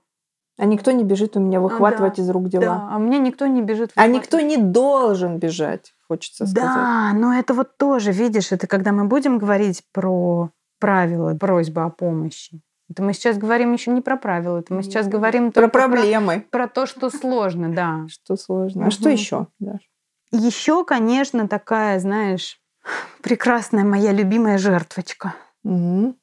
[0.57, 2.65] А никто не бежит у меня выхватывать а, да, из рук дела.
[2.65, 3.91] Да, а мне никто не бежит.
[3.97, 6.71] А никто не должен бежать, хочется сказать.
[6.77, 11.91] Да, но это вот тоже, видишь, это когда мы будем говорить про правила просьбы о
[11.91, 12.63] помощи.
[12.95, 16.47] Это мы сейчас говорим еще не про правила, это мы сейчас говорим про проблемы.
[16.49, 18.07] Про, про то, что сложно, да.
[18.09, 18.87] Что сложно.
[18.87, 19.49] А что еще?
[20.31, 22.61] Еще, конечно, такая, знаешь,
[23.21, 25.35] прекрасная моя любимая жертвочка.
[25.65, 26.15] Угу.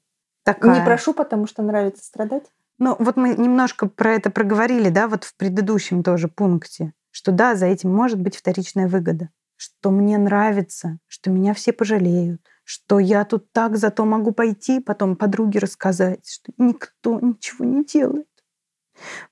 [0.43, 0.79] Такая.
[0.79, 2.45] Не прошу, потому что нравится страдать.
[2.77, 7.55] Ну, вот мы немножко про это проговорили, да, вот в предыдущем тоже пункте, что да,
[7.55, 13.25] за этим может быть вторичная выгода, что мне нравится, что меня все пожалеют, что я
[13.25, 18.29] тут так зато могу пойти потом подруге рассказать, что никто ничего не делает.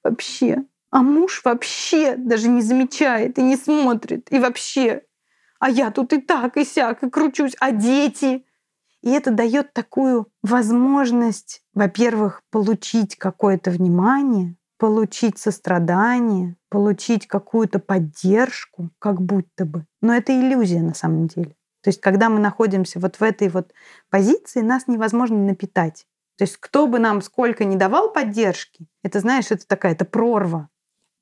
[0.03, 0.65] Вообще.
[0.91, 4.29] А муж вообще даже не замечает и не смотрит.
[4.29, 5.03] И вообще.
[5.57, 7.55] А я тут и так, и сяк, и кручусь.
[7.61, 8.45] А дети?
[9.01, 19.21] И это дает такую возможность, во-первых, получить какое-то внимание, получить сострадание, получить какую-то поддержку, как
[19.21, 19.85] будто бы.
[20.01, 21.55] Но это иллюзия на самом деле.
[21.81, 23.73] То есть, когда мы находимся вот в этой вот
[24.09, 26.05] позиции, нас невозможно напитать.
[26.37, 30.69] То есть, кто бы нам сколько не давал поддержки, это, знаешь, это такая, это прорва.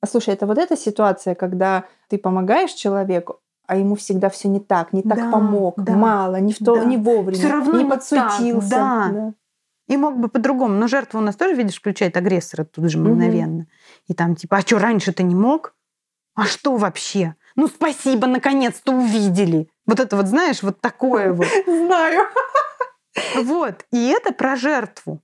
[0.00, 4.60] А слушай, это вот эта ситуация, когда ты помогаешь человеку, а ему всегда все не
[4.60, 6.84] так, не так да, помог, да, мало, не в то, да.
[6.84, 8.70] не вовремя, Всё равно не подсуетился.
[8.70, 9.20] Так, да.
[9.20, 9.34] да.
[9.88, 10.74] И мог бы по-другому.
[10.74, 13.60] Но жертва у нас тоже, видишь, включает агрессора тут же мгновенно.
[13.60, 13.68] Угу.
[14.08, 15.74] И там типа, а что, раньше ты не мог?
[16.34, 17.34] А что вообще?
[17.58, 19.68] Ну, спасибо, наконец-то увидели.
[19.84, 21.48] Вот это вот, знаешь, вот такое вот.
[21.66, 22.28] Знаю.
[23.34, 23.84] Вот.
[23.90, 25.20] И это про жертву.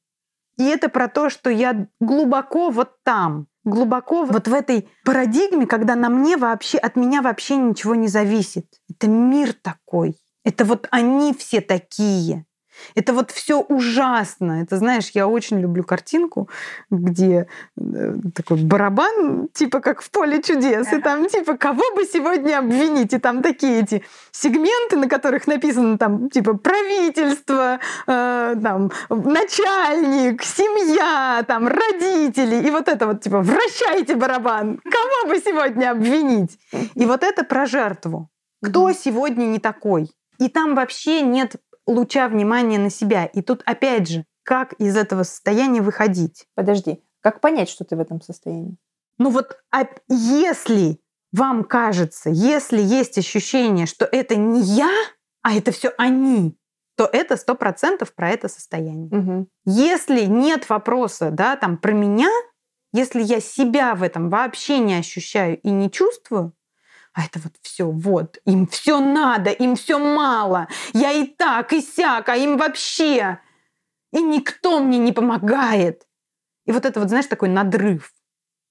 [0.59, 5.94] И это про то, что я глубоко вот там, глубоко вот в этой парадигме, когда
[5.94, 8.66] на мне вообще, от меня вообще ничего не зависит.
[8.90, 10.16] Это мир такой.
[10.42, 12.47] Это вот они все такие.
[12.94, 14.62] Это вот все ужасно.
[14.62, 16.48] Это, знаешь, я очень люблю картинку,
[16.90, 22.58] где э, такой барабан, типа как в поле чудес, и там типа кого бы сегодня
[22.58, 30.42] обвинить, и там такие эти сегменты, на которых написано там типа правительство, э, там начальник,
[30.42, 36.58] семья, там родители, и вот это вот типа вращайте барабан, кого бы сегодня обвинить.
[36.94, 38.28] И вот это про жертву.
[38.62, 40.10] Кто сегодня не такой?
[40.38, 41.56] И там вообще нет
[41.87, 43.27] луча внимания на себя.
[43.27, 46.47] И тут опять же, как из этого состояния выходить?
[46.55, 48.77] Подожди, как понять, что ты в этом состоянии?
[49.18, 51.01] Ну вот а если
[51.33, 54.92] вам кажется, если есть ощущение, что это не я,
[55.42, 56.57] а это все они,
[56.97, 59.09] то это сто процентов про это состояние.
[59.09, 59.49] Угу.
[59.66, 62.31] Если нет вопроса, да, там про меня,
[62.92, 66.53] если я себя в этом вообще не ощущаю и не чувствую,
[67.14, 70.68] а это вот все, вот, им все надо, им все мало.
[70.92, 73.38] Я и так, и сяк, а им вообще.
[74.12, 76.07] И никто мне не помогает.
[76.66, 78.12] И вот это вот, знаешь, такой надрыв.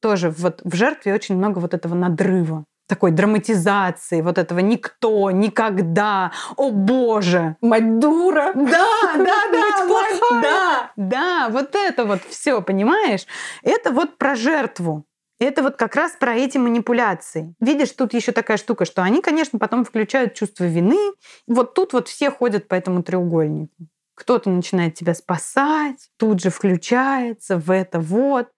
[0.02, 6.32] Тоже вот в жертве очень много вот этого надрыва такой драматизации, вот этого никто, никогда,
[6.58, 7.56] о боже.
[7.62, 8.52] Мать дура.
[8.54, 13.26] Да, да, да, да, да, вот это вот все, понимаешь?
[13.64, 15.06] Это вот про жертву.
[15.44, 17.54] Это вот как раз про эти манипуляции.
[17.60, 21.14] Видишь, тут еще такая штука, что они, конечно, потом включают чувство вины.
[21.48, 23.74] Вот тут вот все ходят по этому треугольнику.
[24.16, 28.50] Кто-то начинает тебя спасать, тут же включается в это вот.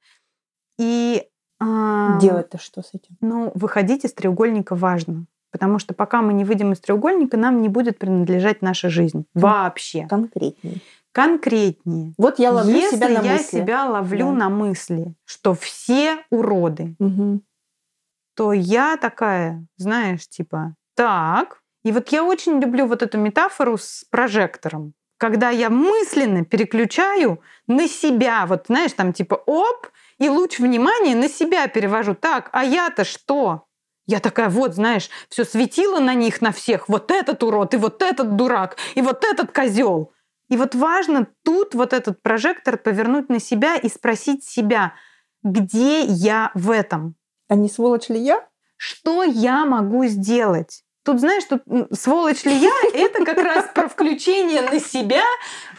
[0.77, 1.23] И
[1.59, 3.15] а, делать-то что с этим?
[3.21, 5.25] Ну, выходить из треугольника важно.
[5.51, 9.25] Потому что пока мы не выйдем из треугольника, нам не будет принадлежать наша жизнь.
[9.33, 10.05] Вообще.
[10.09, 10.81] Конкретнее
[11.15, 12.13] конкретнее.
[12.17, 13.57] Вот я ловлю Если себя на я мысли.
[13.57, 14.31] себя ловлю да.
[14.33, 17.41] на мысли, что все уроды, угу.
[18.35, 24.03] то я такая, знаешь, типа, так, И вот я очень люблю вот эту метафору с
[24.09, 24.93] прожектором.
[25.17, 31.29] Когда я мысленно переключаю на себя, вот знаешь, там типа оп, и луч внимания на
[31.29, 32.15] себя перевожу.
[32.15, 33.65] Так, а я-то что?
[34.07, 36.89] Я такая, вот, знаешь, все светило на них, на всех.
[36.89, 40.11] Вот этот урод, и вот этот дурак, и вот этот козел.
[40.49, 44.93] И вот важно тут вот этот прожектор повернуть на себя и спросить себя,
[45.43, 47.15] где я в этом?
[47.47, 48.47] А не сволочь ли я?
[48.77, 50.84] Что я могу сделать?
[51.05, 51.61] Тут, знаешь, тут
[51.93, 55.21] сволочь ли я, это как раз про включение на себя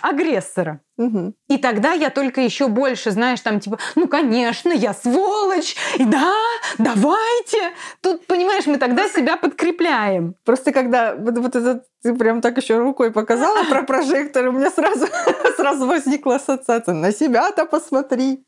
[0.01, 0.81] агрессора.
[0.99, 1.35] Угу.
[1.49, 6.33] И тогда я только еще больше, знаешь, там типа, ну, конечно, я сволочь, и да,
[6.79, 7.73] давайте.
[8.01, 10.37] Тут, понимаешь, мы тогда себя подкрепляем.
[10.45, 14.71] Просто когда вот, вот это ты прям так еще рукой показала про прожектор, у меня
[14.71, 15.07] сразу,
[15.57, 16.95] сразу возникла ассоциация.
[16.95, 18.47] На себя-то посмотри.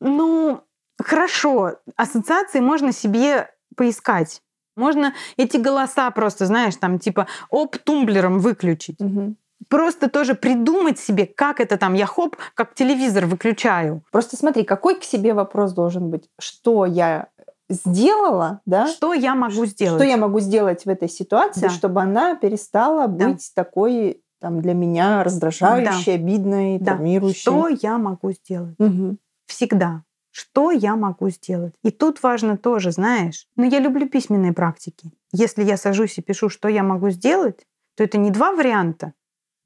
[0.00, 0.62] Ну,
[0.98, 4.40] хорошо, ассоциации можно себе поискать.
[4.76, 9.00] Можно эти голоса просто, знаешь, там типа оп, тумблером выключить.
[9.00, 9.34] Угу.
[9.68, 14.02] Просто тоже придумать себе, как это там, я хоп, как телевизор выключаю.
[14.12, 16.28] Просто смотри, какой к себе вопрос должен быть?
[16.38, 17.28] Что я
[17.70, 18.86] сделала, да?
[18.86, 20.00] Что я могу сделать?
[20.00, 21.70] Что я могу сделать в этой ситуации, да.
[21.70, 23.28] чтобы она перестала да.
[23.28, 26.22] быть такой там для меня раздражающей, да.
[26.22, 26.92] обидной, да.
[26.92, 27.40] травмирующей.
[27.40, 28.76] Что я могу сделать?
[28.78, 29.16] Угу.
[29.46, 30.02] Всегда
[30.36, 31.72] что я могу сделать.
[31.82, 35.10] И тут важно тоже, знаешь, ну я люблю письменные практики.
[35.32, 39.14] Если я сажусь и пишу, что я могу сделать, то это не два варианта.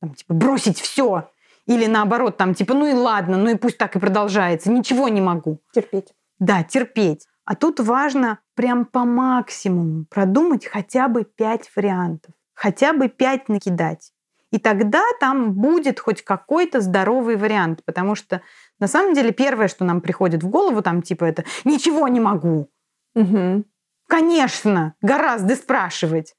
[0.00, 1.28] Там, типа, бросить все.
[1.66, 4.70] Или наоборот, там, типа, ну и ладно, ну и пусть так и продолжается.
[4.70, 5.58] Ничего не могу.
[5.74, 6.14] Терпеть.
[6.38, 7.26] Да, терпеть.
[7.44, 12.32] А тут важно прям по максимуму продумать хотя бы пять вариантов.
[12.54, 14.12] Хотя бы пять накидать.
[14.52, 18.40] И тогда там будет хоть какой-то здоровый вариант, потому что
[18.80, 22.70] на самом деле первое, что нам приходит в голову, там типа это «ничего не могу».
[23.14, 23.64] Угу.
[24.08, 26.34] Конечно, гораздо спрашивать.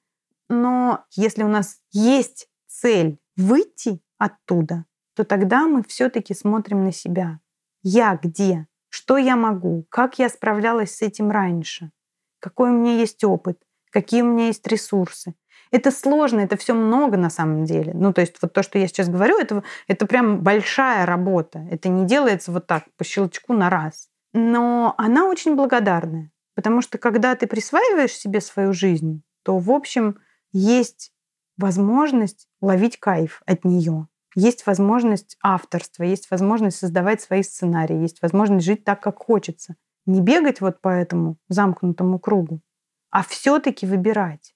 [0.49, 7.39] Но если у нас есть цель выйти оттуда, то тогда мы все-таки смотрим на себя.
[7.83, 8.67] Я где?
[8.89, 9.85] Что я могу?
[9.89, 11.91] Как я справлялась с этим раньше?
[12.39, 13.61] Какой у меня есть опыт?
[13.91, 15.35] Какие у меня есть ресурсы?
[15.71, 17.93] Это сложно, это все много на самом деле.
[17.93, 21.65] Ну, то есть вот то, что я сейчас говорю, это, это прям большая работа.
[21.71, 24.09] Это не делается вот так, по щелчку на раз.
[24.33, 26.31] Но она очень благодарная.
[26.55, 30.19] Потому что когда ты присваиваешь себе свою жизнь, то, в общем,
[30.51, 31.13] есть
[31.57, 34.07] возможность ловить кайф от нее.
[34.35, 39.75] Есть возможность авторства, есть возможность создавать свои сценарии, есть возможность жить так, как хочется.
[40.05, 42.61] Не бегать вот по этому замкнутому кругу,
[43.09, 44.53] а все-таки выбирать.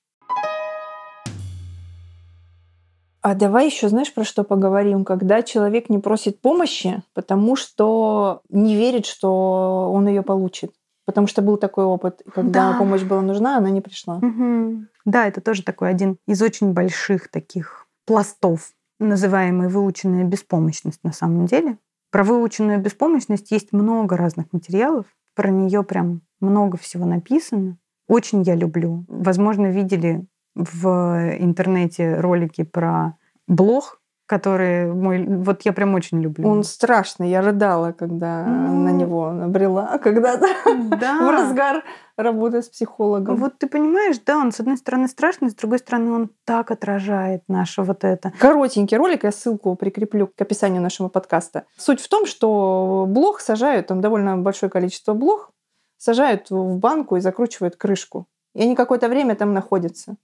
[3.26, 5.04] А давай еще, знаешь, про что поговорим?
[5.04, 10.74] Когда человек не просит помощи, потому что не верит, что он ее получит.
[11.08, 12.78] Потому что был такой опыт, когда да.
[12.78, 14.18] помощь была нужна, она не пришла.
[14.18, 14.86] Угу.
[15.06, 21.48] Да, это тоже такой один из очень больших таких пластов, называемый выученная беспомощность на самом
[21.48, 21.80] деле.
[22.12, 27.80] Про выученную беспомощность есть много разных материалов, про нее прям много всего написано.
[28.08, 29.04] Очень я люблю.
[29.08, 35.24] Возможно, видели в интернете ролики про блог, который мой...
[35.24, 36.48] Вот я прям очень люблю.
[36.48, 37.30] Он страшный.
[37.30, 38.84] Я рыдала, когда ну...
[38.84, 40.48] на него набрела когда-то
[41.00, 41.20] да.
[41.20, 41.84] в разгар
[42.18, 43.36] работы с психологом.
[43.36, 47.44] Вот ты понимаешь, да, он с одной стороны страшный, с другой стороны он так отражает
[47.48, 48.32] наше вот это.
[48.40, 51.66] Коротенький ролик, я ссылку прикреплю к описанию нашего подкаста.
[51.78, 55.52] Суть в том, что блог сажают, там довольно большое количество блог,
[55.98, 58.28] сажают в банку и закручивают крышку.
[58.56, 60.16] И они какое-то время там находятся.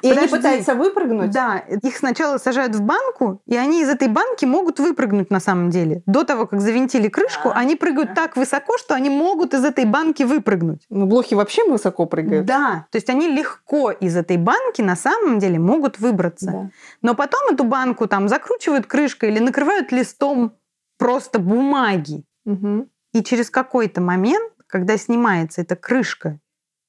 [0.00, 0.20] И Подожди.
[0.20, 1.30] они пытаются выпрыгнуть?
[1.30, 5.70] Да, их сначала сажают в банку, и они из этой банки могут выпрыгнуть на самом
[5.70, 6.02] деле.
[6.06, 10.22] До того, как завинтили крышку, они прыгают так высоко, что они могут из этой банки
[10.22, 10.86] выпрыгнуть.
[10.88, 12.46] Ну, блохи вообще высоко прыгают.
[12.46, 16.50] Да, то есть они легко из этой банки на самом деле могут выбраться.
[16.50, 16.70] Да.
[17.02, 20.54] Но потом эту банку там закручивают крышкой или накрывают листом
[20.98, 22.24] просто бумаги.
[22.46, 22.88] Угу.
[23.12, 26.38] И через какой-то момент, когда снимается эта крышка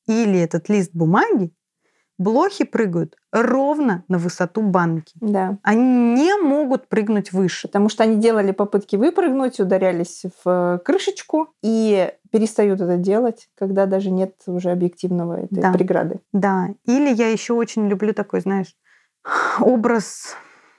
[0.08, 1.52] или этот лист бумаги,
[2.18, 5.14] блохи прыгают ровно на высоту банки.
[5.22, 5.58] Да.
[5.62, 5.82] Они
[6.16, 7.68] не могут прыгнуть выше.
[7.68, 13.86] Потому что они делали попытки выпрыгнуть, ударялись в э, крышечку и перестают это делать, когда
[13.86, 15.72] даже нет уже объективного этой да.
[15.72, 16.20] преграды.
[16.34, 16.70] Да.
[16.86, 18.76] Или я еще очень люблю такой, знаешь,
[19.60, 20.36] образ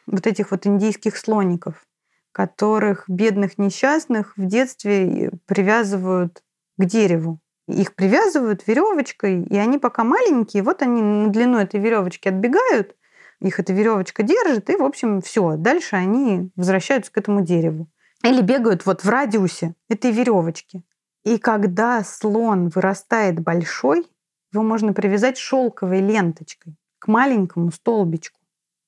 [0.07, 1.87] вот этих вот индийских слоников,
[2.33, 6.43] которых бедных несчастных в детстве привязывают
[6.79, 7.41] к дереву.
[7.69, 12.97] Их привязывают веревочкой, и они пока маленькие, вот они на длину этой веревочки отбегают,
[13.41, 15.57] их эта веревочка держит, и, в общем, все.
[15.57, 17.89] Дальше они возвращаются к этому дереву.
[18.25, 20.83] Или бегают вот в радиусе этой веревочки.
[21.25, 24.07] И когда слон вырастает большой,
[24.53, 26.75] его можно привязать шелковой ленточкой.
[26.99, 28.41] к маленькому столбичку.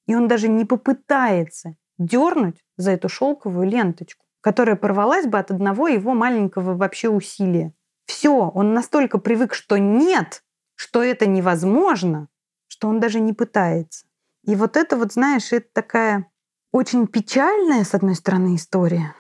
[0.09, 5.87] И он даже не попытается дернуть за эту шелковую ленточку, которая порвалась бы от одного
[5.87, 7.72] его маленького вообще усилия.
[8.11, 10.43] Все, он настолько привык, что нет,
[10.75, 12.27] что это невозможно,
[12.67, 14.05] что он даже не пытается.
[14.43, 16.27] И вот это вот, знаешь, это такая
[16.73, 19.15] очень печальная, с одной стороны, история,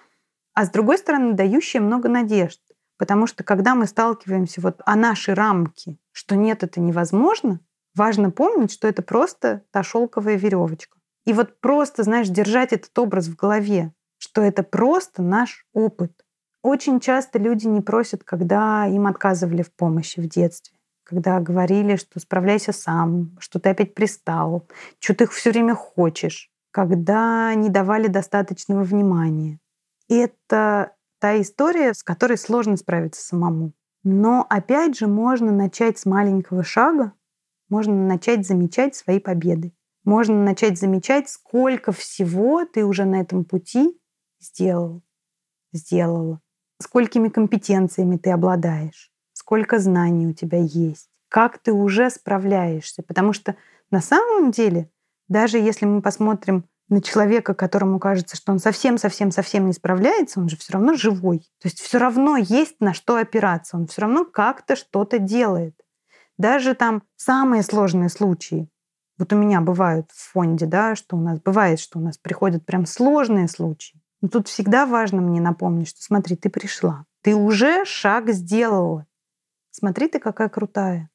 [0.54, 2.60] а с другой стороны, дающая много надежд.
[2.98, 7.60] Потому что когда мы сталкиваемся вот о нашей рамке, что нет, это невозможно,
[7.94, 10.98] важно помнить, что это просто та шелковая веревочка.
[11.26, 16.24] И вот просто, знаешь, держать этот образ в голове, что это просто наш опыт.
[16.62, 22.20] Очень часто люди не просят, когда им отказывали в помощи в детстве, когда говорили, что
[22.20, 28.08] справляйся сам, что ты опять пристал, что ты их все время хочешь, когда не давали
[28.08, 29.58] достаточного внимания.
[30.08, 33.72] Это та история, с которой сложно справиться самому.
[34.02, 37.12] Но опять же можно начать с маленького шага,
[37.70, 39.72] можно начать замечать свои победы.
[40.04, 43.98] Можно начать замечать, сколько всего ты уже на этом пути
[44.40, 45.02] сделал,
[45.72, 46.40] сделала,
[46.80, 53.02] сколькими компетенциями ты обладаешь, сколько знаний у тебя есть, как ты уже справляешься.
[53.02, 53.56] Потому что
[53.90, 54.90] на самом деле,
[55.28, 60.56] даже если мы посмотрим на человека, которому кажется, что он совсем-совсем-совсем не справляется, он же
[60.56, 61.38] все равно живой.
[61.60, 65.74] То есть все равно есть на что опираться, он все равно как-то что-то делает.
[66.36, 68.68] Даже там самые сложные случаи,
[69.18, 72.64] вот у меня бывают в фонде, да, что у нас бывает, что у нас приходят
[72.64, 73.99] прям сложные случаи.
[74.20, 79.06] Но тут всегда важно мне напомнить, что смотри, ты пришла, ты уже шаг сделала.
[79.70, 81.10] Смотри, ты какая крутая.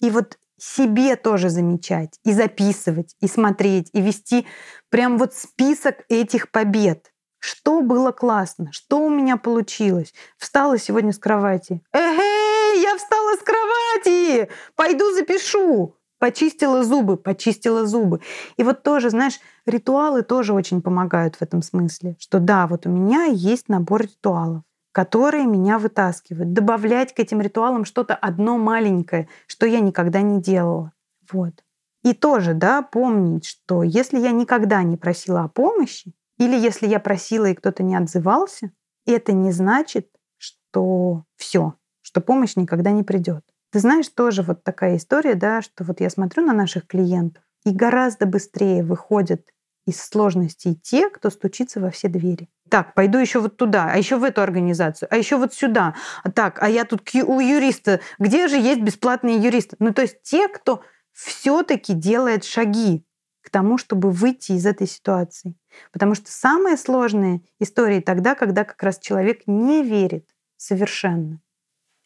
[0.00, 4.46] И вот себе тоже замечать, и записывать, и смотреть, и вести
[4.90, 7.12] прям вот список этих побед.
[7.40, 10.12] Что было классно, что у меня получилось.
[10.38, 11.82] Встала сегодня с кровати.
[11.92, 14.50] Эй, я встала с кровати!
[14.74, 15.97] Пойду запишу.
[16.18, 18.20] Почистила зубы, почистила зубы.
[18.56, 22.90] И вот тоже, знаешь, ритуалы тоже очень помогают в этом смысле, что да, вот у
[22.90, 26.52] меня есть набор ритуалов, которые меня вытаскивают.
[26.52, 30.92] Добавлять к этим ритуалам что-то одно маленькое, что я никогда не делала.
[31.30, 31.62] Вот.
[32.02, 37.00] И тоже, да, помнить, что если я никогда не просила о помощи, или если я
[37.00, 38.72] просила и кто-то не отзывался,
[39.06, 43.44] это не значит, что все, что помощь никогда не придет.
[43.70, 47.70] Ты знаешь, тоже вот такая история, да, что вот я смотрю на наших клиентов, и
[47.70, 49.42] гораздо быстрее выходят
[49.86, 52.48] из сложностей те, кто стучится во все двери.
[52.68, 55.94] Так, пойду еще вот туда, а еще в эту организацию, а еще вот сюда.
[56.34, 58.00] Так, а я тут у юриста.
[58.18, 59.76] Где же есть бесплатные юристы?
[59.78, 63.06] Ну, то есть те, кто все-таки делает шаги
[63.42, 65.56] к тому, чтобы выйти из этой ситуации.
[65.90, 71.40] Потому что самые сложные истории тогда, когда как раз человек не верит совершенно.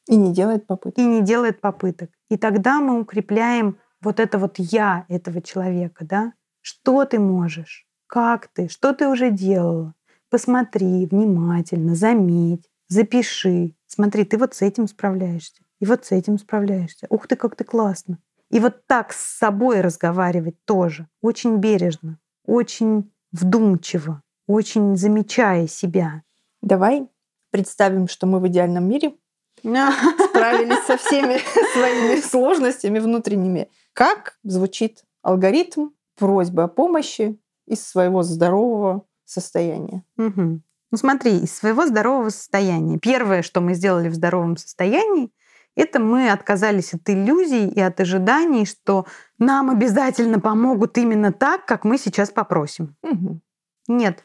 [0.08, 0.98] И не делает попыток.
[0.98, 2.10] И не делает попыток.
[2.28, 6.32] И тогда мы укрепляем вот это вот я этого человека, да?
[6.60, 7.86] Что ты можешь?
[8.06, 8.68] Как ты?
[8.68, 9.94] Что ты уже делала?
[10.28, 13.74] Посмотри внимательно, заметь, запиши.
[13.86, 15.62] Смотри, ты вот с этим справляешься.
[15.80, 17.06] И вот с этим справляешься.
[17.10, 18.18] Ух ты, как ты классно.
[18.50, 21.08] И вот так с собой разговаривать тоже.
[21.22, 26.22] Очень бережно, очень вдумчиво, очень замечая себя.
[26.60, 27.08] Давай
[27.50, 29.14] представим, что мы в идеальном мире,
[30.28, 31.38] справились со всеми
[31.72, 33.68] своими сложностями внутренними.
[33.92, 40.04] Как звучит алгоритм просьбы о помощи из своего здорового состояния?
[40.18, 40.60] Угу.
[40.92, 42.98] Ну смотри, из своего здорового состояния.
[42.98, 45.30] Первое, что мы сделали в здоровом состоянии,
[45.74, 49.06] это мы отказались от иллюзий и от ожиданий, что
[49.38, 52.94] нам обязательно помогут именно так, как мы сейчас попросим.
[53.02, 53.40] Угу.
[53.88, 54.24] Нет,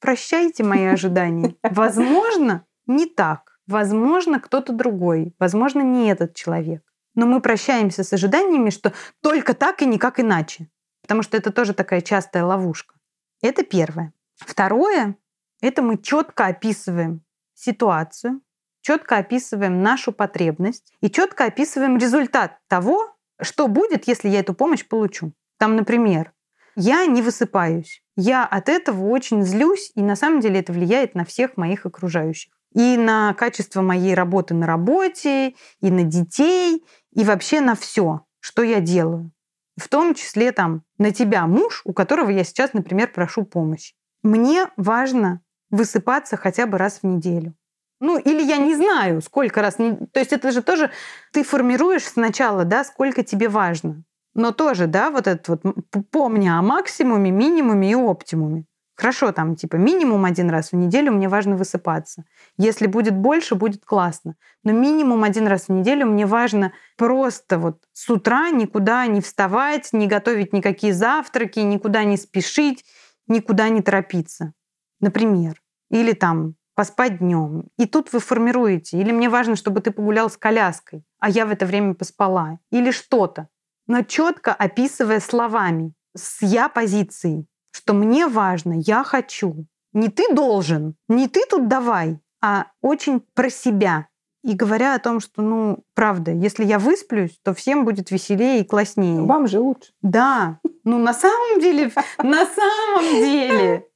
[0.00, 1.56] прощайте мои ожидания.
[1.62, 3.53] Возможно, не так.
[3.66, 6.82] Возможно, кто-то другой, возможно, не этот человек.
[7.14, 8.92] Но мы прощаемся с ожиданиями, что
[9.22, 10.68] только так и никак иначе.
[11.02, 12.94] Потому что это тоже такая частая ловушка.
[13.40, 14.12] Это первое.
[14.36, 15.16] Второе—
[15.60, 17.22] это мы четко описываем
[17.54, 18.40] ситуацию,
[18.80, 24.86] четко описываем нашу потребность и четко описываем результат того, что будет, если я эту помощь
[24.86, 25.32] получу.
[25.58, 26.32] Там, например,
[26.76, 28.02] я не высыпаюсь.
[28.16, 32.52] Я от этого очень злюсь, и на самом деле это влияет на всех моих окружающих
[32.74, 38.62] и на качество моей работы на работе, и на детей, и вообще на все, что
[38.62, 39.30] я делаю.
[39.76, 43.94] В том числе там на тебя, муж, у которого я сейчас, например, прошу помощи.
[44.22, 47.54] Мне важно высыпаться хотя бы раз в неделю.
[48.00, 49.76] Ну, или я не знаю, сколько раз.
[49.76, 50.90] То есть это же тоже
[51.32, 54.04] ты формируешь сначала, да, сколько тебе важно.
[54.34, 55.62] Но тоже, да, вот этот вот
[56.10, 58.64] помни о максимуме, минимуме и оптимуме.
[58.96, 62.24] Хорошо, там типа минимум один раз в неделю мне важно высыпаться.
[62.56, 64.36] Если будет больше, будет классно.
[64.62, 69.92] Но минимум один раз в неделю мне важно просто вот с утра никуда не вставать,
[69.92, 72.84] не готовить никакие завтраки, никуда не спешить,
[73.26, 74.52] никуда не торопиться.
[75.00, 75.60] Например.
[75.90, 77.68] Или там поспать днем.
[77.76, 78.98] И тут вы формируете.
[78.98, 82.58] Или мне важно, чтобы ты погулял с коляской, а я в это время поспала.
[82.70, 83.48] Или что-то.
[83.86, 89.66] Но четко описывая словами, с я позицией что мне важно, я хочу.
[89.92, 94.06] Не ты должен, не ты тут давай, а очень про себя.
[94.42, 98.64] И говоря о том, что, ну, правда, если я высплюсь, то всем будет веселее и
[98.64, 99.22] класснее.
[99.22, 99.90] Вам же лучше.
[100.02, 100.58] Да.
[100.84, 101.90] Ну, на самом деле,
[102.22, 103.86] на самом деле.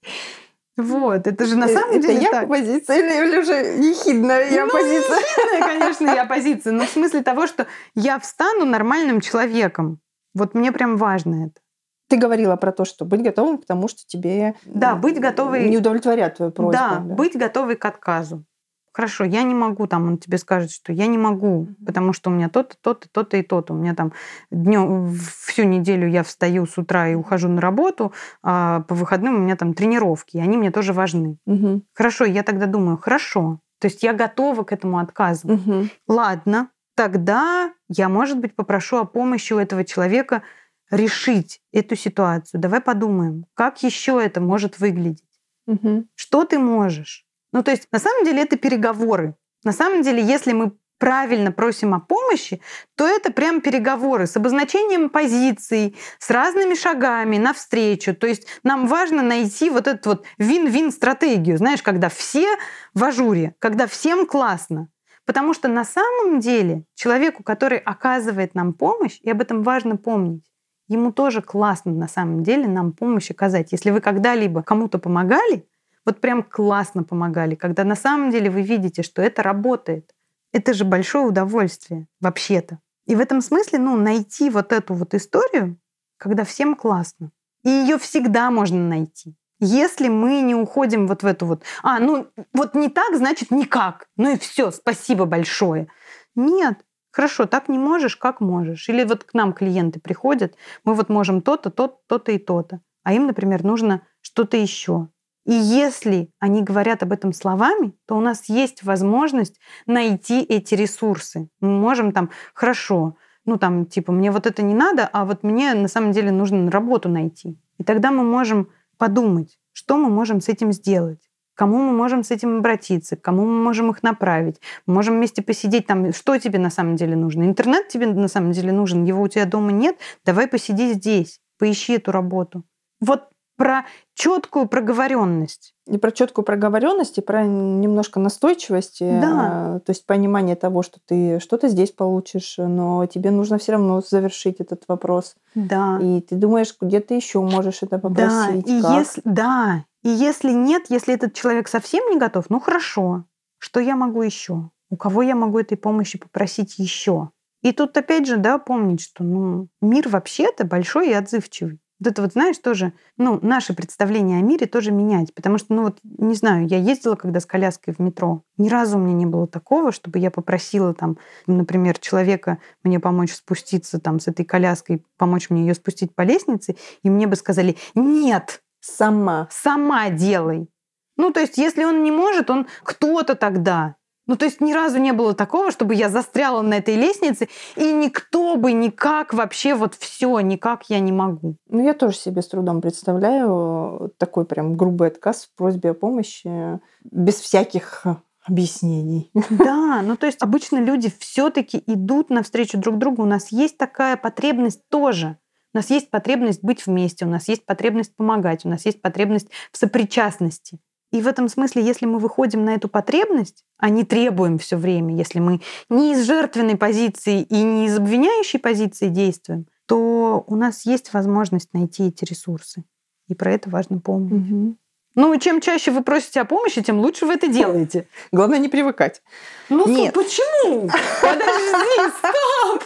[0.77, 2.49] Вот, это же на Э, самом это деле я так.
[2.49, 5.19] позиция или, или уже ехидная я Ну, позиция?
[5.19, 9.99] ехидная, конечно, я позиция, но в смысле того, что я встану нормальным человеком.
[10.35, 11.61] Вот мне прям важно это.
[12.09, 16.37] Ты говорила про то, что быть готовым, потому что тебе Да, быть готовой- не удовлетворят
[16.37, 16.73] твою просьбу.
[16.73, 18.45] Да, быть готовой к отказу.
[18.93, 22.33] Хорошо, я не могу, там он тебе скажет, что я не могу, потому что у
[22.33, 23.75] меня то-то, то-то, то-то и то-то.
[23.75, 24.13] У меня там
[24.51, 25.15] днем
[25.47, 29.55] всю неделю я встаю с утра и ухожу на работу, а по выходным у меня
[29.55, 31.37] там тренировки, и они мне тоже важны.
[31.47, 31.83] Мгм.
[31.95, 35.47] Хорошо, я тогда думаю, хорошо, то есть я готова к этому отказу.
[35.47, 35.91] Мгм.
[36.09, 40.43] Ладно, тогда я, может быть, попрошу о помощи у этого человека
[40.91, 42.61] решить эту ситуацию.
[42.61, 45.25] Давай подумаем, как еще это может выглядеть.
[45.67, 46.09] Мгм.
[46.15, 47.27] Что ты можешь?
[47.53, 49.35] Ну, то есть, на самом деле, это переговоры.
[49.65, 52.61] На самом деле, если мы правильно просим о помощи,
[52.97, 58.15] то это прям переговоры с обозначением позиций, с разными шагами навстречу.
[58.15, 62.49] То есть нам важно найти вот эту вот вин-вин стратегию, знаешь, когда все
[62.95, 64.89] в ажуре, когда всем классно.
[65.25, 70.48] Потому что на самом деле человеку, который оказывает нам помощь, и об этом важно помнить,
[70.89, 73.73] ему тоже классно на самом деле нам помощь оказать.
[73.73, 75.67] Если вы когда-либо кому-то помогали,
[76.05, 80.15] вот прям классно помогали, когда на самом деле вы видите, что это работает.
[80.53, 82.79] Это же большое удовольствие вообще-то.
[83.07, 85.79] И в этом смысле, ну, найти вот эту вот историю,
[86.17, 87.31] когда всем классно.
[87.65, 89.35] И ее всегда можно найти.
[89.61, 94.09] Если мы не уходим вот в эту вот, а, ну, вот не так, значит никак.
[94.17, 95.89] Ну и все, спасибо большое.
[96.35, 96.79] Нет,
[97.11, 98.89] хорошо, так не можешь, как можешь.
[98.89, 100.55] Или вот к нам клиенты приходят,
[100.85, 102.81] мы вот можем то-то, то-то, то-то и то-то.
[103.03, 105.09] А им, например, нужно что-то еще.
[105.47, 111.49] И если они говорят об этом словами, то у нас есть возможность найти эти ресурсы.
[111.61, 115.73] Мы можем там, хорошо, ну там типа мне вот это не надо, а вот мне
[115.73, 117.59] на самом деле нужно работу найти.
[117.79, 121.28] И тогда мы можем подумать, что мы можем с этим сделать.
[121.59, 124.61] Кому мы можем с этим обратиться, к кому мы можем их направить.
[124.87, 127.43] Мы можем вместе посидеть там, что тебе на самом деле нужно.
[127.43, 129.97] Интернет тебе на самом деле нужен, его у тебя дома нет.
[130.25, 132.63] Давай посиди здесь, поищи эту работу.
[133.01, 133.25] Вот
[133.57, 133.85] про
[134.15, 135.75] четкую проговоренность.
[135.89, 139.79] И про четкую проговоренность, и про немножко настойчивость, Да.
[139.79, 144.01] э, то есть понимание того, что ты что-то здесь получишь, но тебе нужно все равно
[144.01, 145.35] завершить этот вопрос.
[145.57, 145.99] Да.
[146.01, 148.69] И ты думаешь, где ты еще можешь это Да, попросить.
[148.69, 148.99] и как.
[148.99, 153.25] если, да, и если нет, если этот человек совсем не готов, ну хорошо,
[153.59, 154.71] что я могу еще?
[154.91, 157.31] У кого я могу этой помощи попросить еще?
[157.63, 161.81] И тут опять же, да, помнить, что ну, мир вообще-то большой и отзывчивый.
[162.01, 165.35] Вот это вот, знаешь, тоже, ну, наше представление о мире тоже менять.
[165.35, 168.45] Потому что, ну вот, не знаю, я ездила когда с коляской в метро.
[168.57, 171.19] Ни разу у меня не было такого, чтобы я попросила там,
[171.49, 176.77] например, человека мне помочь спуститься там с этой коляской, помочь мне ее спустить по лестнице,
[177.03, 179.49] и мне бы сказали, нет, Сама.
[179.51, 180.69] сама делай.
[181.17, 183.97] Ну, то есть, если он не может, он кто-то тогда.
[184.29, 187.93] Ну, то есть ни разу не было такого, чтобы я застряла на этой лестнице, и
[187.93, 191.57] никто бы никак вообще вот все, никак я не могу.
[191.69, 195.95] Ну, я тоже себе с трудом представляю э, такой прям грубый отказ в просьбе о
[195.95, 196.79] помощи
[197.11, 199.31] без всяких э, объяснений.
[199.51, 203.23] Да, ну то есть обычно люди все-таки идут навстречу друг другу.
[203.23, 205.39] У нас есть такая потребность тоже.
[205.75, 209.49] У нас есть потребность быть вместе, у нас есть потребность помогать, у нас есть потребность
[209.71, 210.79] в сопричастности.
[211.11, 215.17] И в этом смысле, если мы выходим на эту потребность, а не требуем все время,
[215.17, 220.85] если мы не из жертвенной позиции и не из обвиняющей позиции действуем, то у нас
[220.85, 222.85] есть возможность найти эти ресурсы.
[223.27, 224.33] И про это важно помнить.
[224.33, 224.79] Мгм.
[225.15, 228.07] Ну, чем чаще вы просите о помощи, тем лучше вы это делаете.
[228.31, 229.23] Главное не привыкать.
[229.69, 230.15] Ну, Нет.
[230.15, 230.89] почему?
[231.21, 232.85] Подожди, стоп!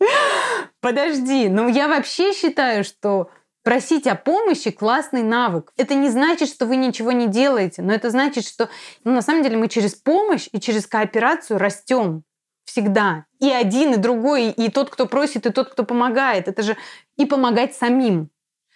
[0.80, 3.30] Подожди, ну я вообще считаю, что
[3.62, 5.72] просить о помощи классный навык.
[5.76, 8.68] Это не значит, что вы ничего не делаете, но это значит, что
[9.02, 12.22] ну, на самом деле мы через помощь и через кооперацию растем
[12.64, 13.24] всегда.
[13.40, 16.46] И один, и другой, и тот, кто просит, и тот, кто помогает.
[16.46, 16.76] Это же
[17.16, 18.30] и помогать самим.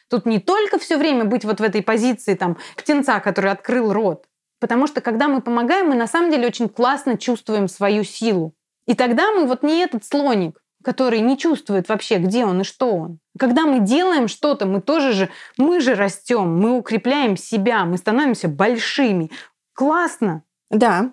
[0.09, 4.27] Тут не только все время быть вот в этой позиции там птенца, который открыл рот,
[4.59, 8.55] потому что когда мы помогаем, мы на самом деле очень классно чувствуем свою силу.
[8.87, 12.95] И тогда мы вот не этот слоник, который не чувствует вообще, где он и что
[12.95, 13.19] он.
[13.39, 18.49] Когда мы делаем что-то, мы тоже же, мы же растем, мы укрепляем себя, мы становимся
[18.49, 19.31] большими.
[19.73, 20.43] Классно.
[20.71, 21.13] Да.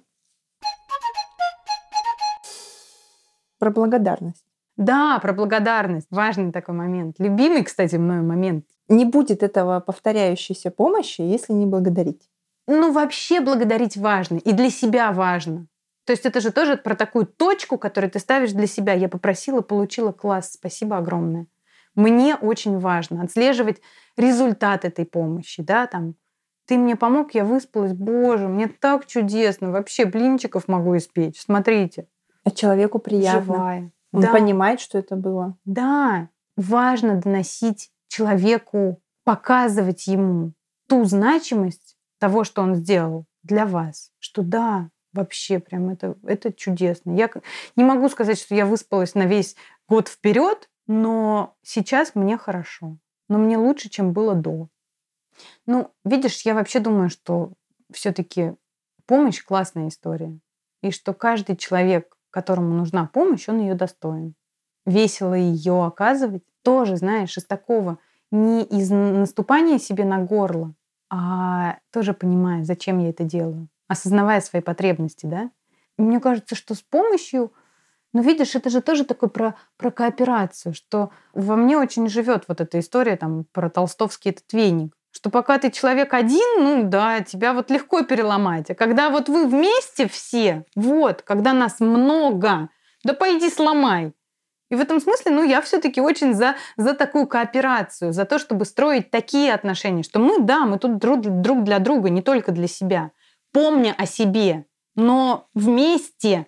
[3.59, 4.45] Про благодарность.
[4.77, 6.07] Да, про благодарность.
[6.11, 7.15] Важный такой момент.
[7.17, 8.65] Любимый, кстати, мной момент.
[8.87, 12.29] Не будет этого повторяющейся помощи, если не благодарить.
[12.67, 14.37] Ну, вообще благодарить важно.
[14.37, 15.67] И для себя важно.
[16.07, 18.93] То есть это же тоже про такую точку, которую ты ставишь для себя.
[18.93, 20.53] Я попросила, получила класс.
[20.53, 21.47] Спасибо огромное.
[21.95, 23.81] Мне очень важно отслеживать
[24.15, 25.61] результат этой помощи.
[25.61, 26.15] Да, там,
[26.65, 27.91] ты мне помог, я выспалась.
[27.91, 29.71] Боже, мне так чудесно.
[29.71, 31.41] Вообще блинчиков могу испечь.
[31.41, 32.07] Смотрите.
[32.45, 33.41] А человеку приятно.
[33.41, 33.91] Живая.
[34.13, 34.31] Он Да.
[34.31, 35.57] понимает, что это было.
[35.65, 40.53] Да, важно доносить человеку, показывать ему
[40.87, 44.11] ту значимость того, что он сделал для вас.
[44.19, 47.15] Что да, вообще прям это, это чудесно.
[47.15, 47.29] Я
[47.75, 49.55] не могу сказать, что я выспалась на весь
[49.87, 52.97] год вперед, но сейчас мне хорошо.
[53.27, 54.69] Но мне лучше, чем было до.
[55.65, 57.51] Ну, видишь, я вообще думаю, что
[57.91, 58.53] все-таки
[59.05, 60.39] помощь классная история.
[60.81, 64.35] И что каждый человек, которому нужна помощь, он ее достоин.
[64.85, 67.99] Весело ее оказывать тоже, знаешь, из такого
[68.31, 70.73] не из наступания себе на горло,
[71.09, 75.51] а тоже понимая, зачем я это делаю, осознавая свои потребности, да.
[75.97, 77.53] Мне кажется, что с помощью,
[78.13, 82.61] ну видишь, это же тоже такое про, про кооперацию, что во мне очень живет вот
[82.61, 87.53] эта история там про толстовский этот веник, что пока ты человек один, ну да, тебя
[87.53, 88.69] вот легко переломать.
[88.69, 92.69] А когда вот вы вместе все, вот, когда нас много,
[93.03, 94.13] да пойди сломай.
[94.69, 98.65] И в этом смысле, ну, я все-таки очень за, за такую кооперацию, за то, чтобы
[98.65, 102.67] строить такие отношения, что мы, да, мы тут друг, друг для друга, не только для
[102.67, 103.11] себя,
[103.51, 106.47] помня о себе, но вместе.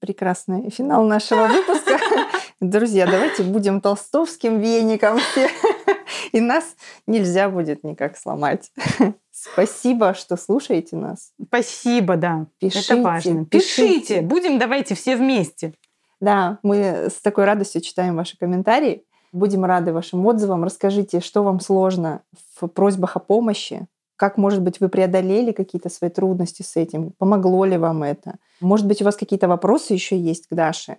[0.00, 1.98] Прекрасный финал нашего выпуска.
[2.60, 5.48] Друзья, давайте будем толстовским веником все.
[6.32, 6.76] И нас
[7.06, 8.70] нельзя будет никак сломать.
[9.30, 11.32] Спасибо, что слушаете нас.
[11.46, 12.46] Спасибо, да.
[12.58, 13.44] Пишите, Это важно.
[13.44, 13.82] пишите.
[13.82, 14.20] Пишите.
[14.22, 15.74] Будем давайте все вместе.
[16.20, 19.04] Да, мы с такой радостью читаем ваши комментарии.
[19.32, 20.64] Будем рады вашим отзывам.
[20.64, 22.22] Расскажите, что вам сложно
[22.60, 23.86] в просьбах о помощи.
[24.18, 27.12] Как, может быть, вы преодолели какие-то свои трудности с этим?
[27.18, 28.34] Помогло ли вам это?
[28.60, 30.96] Может быть, у вас какие-то вопросы еще есть к Даше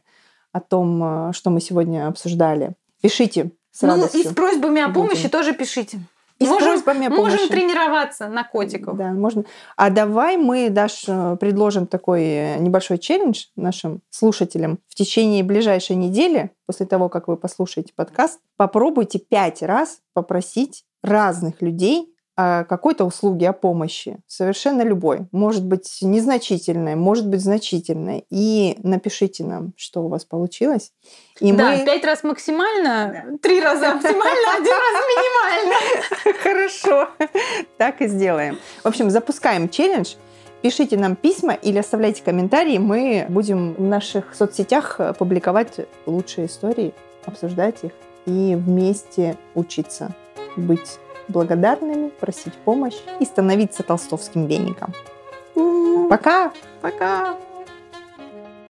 [0.54, 2.76] о том, э, что мы сегодня обсуждали?
[3.02, 4.22] Пишите с ну, радостью.
[4.22, 5.10] и с просьбами о Будем.
[5.10, 6.00] помощи тоже пишите.
[6.40, 7.34] И с можем, просьбами о помощи.
[7.34, 8.96] можем тренироваться на котиков.
[8.96, 9.44] Да, можно.
[9.76, 14.80] А давай мы, Даш, э, предложим такой э, небольшой челлендж нашим слушателям.
[14.88, 21.62] В течение ближайшей недели, после того, как вы послушаете подкаст, попробуйте пять раз попросить разных
[21.62, 25.28] людей о какой-то услуге, о помощи, совершенно любой.
[25.34, 28.26] Может быть, незначительной, может быть, значительной.
[28.30, 30.94] И напишите нам, что у вас получилось.
[31.42, 31.84] И да, мы...
[31.84, 36.40] пять раз максимально, три раза оптимально, один раз минимально.
[36.42, 37.10] Хорошо,
[37.78, 38.58] так и сделаем.
[38.84, 40.14] В общем, запускаем челлендж.
[40.62, 42.78] Пишите нам письма или оставляйте комментарии.
[42.78, 46.94] Мы будем в наших соцсетях э, публиковать лучшие истории,
[47.26, 47.92] обсуждать их
[48.26, 50.16] и вместе учиться
[50.56, 51.00] быть
[51.30, 54.94] благодарными, просить помощь и становиться толстовским веником.
[56.10, 56.52] Пока!
[56.82, 57.36] Пока.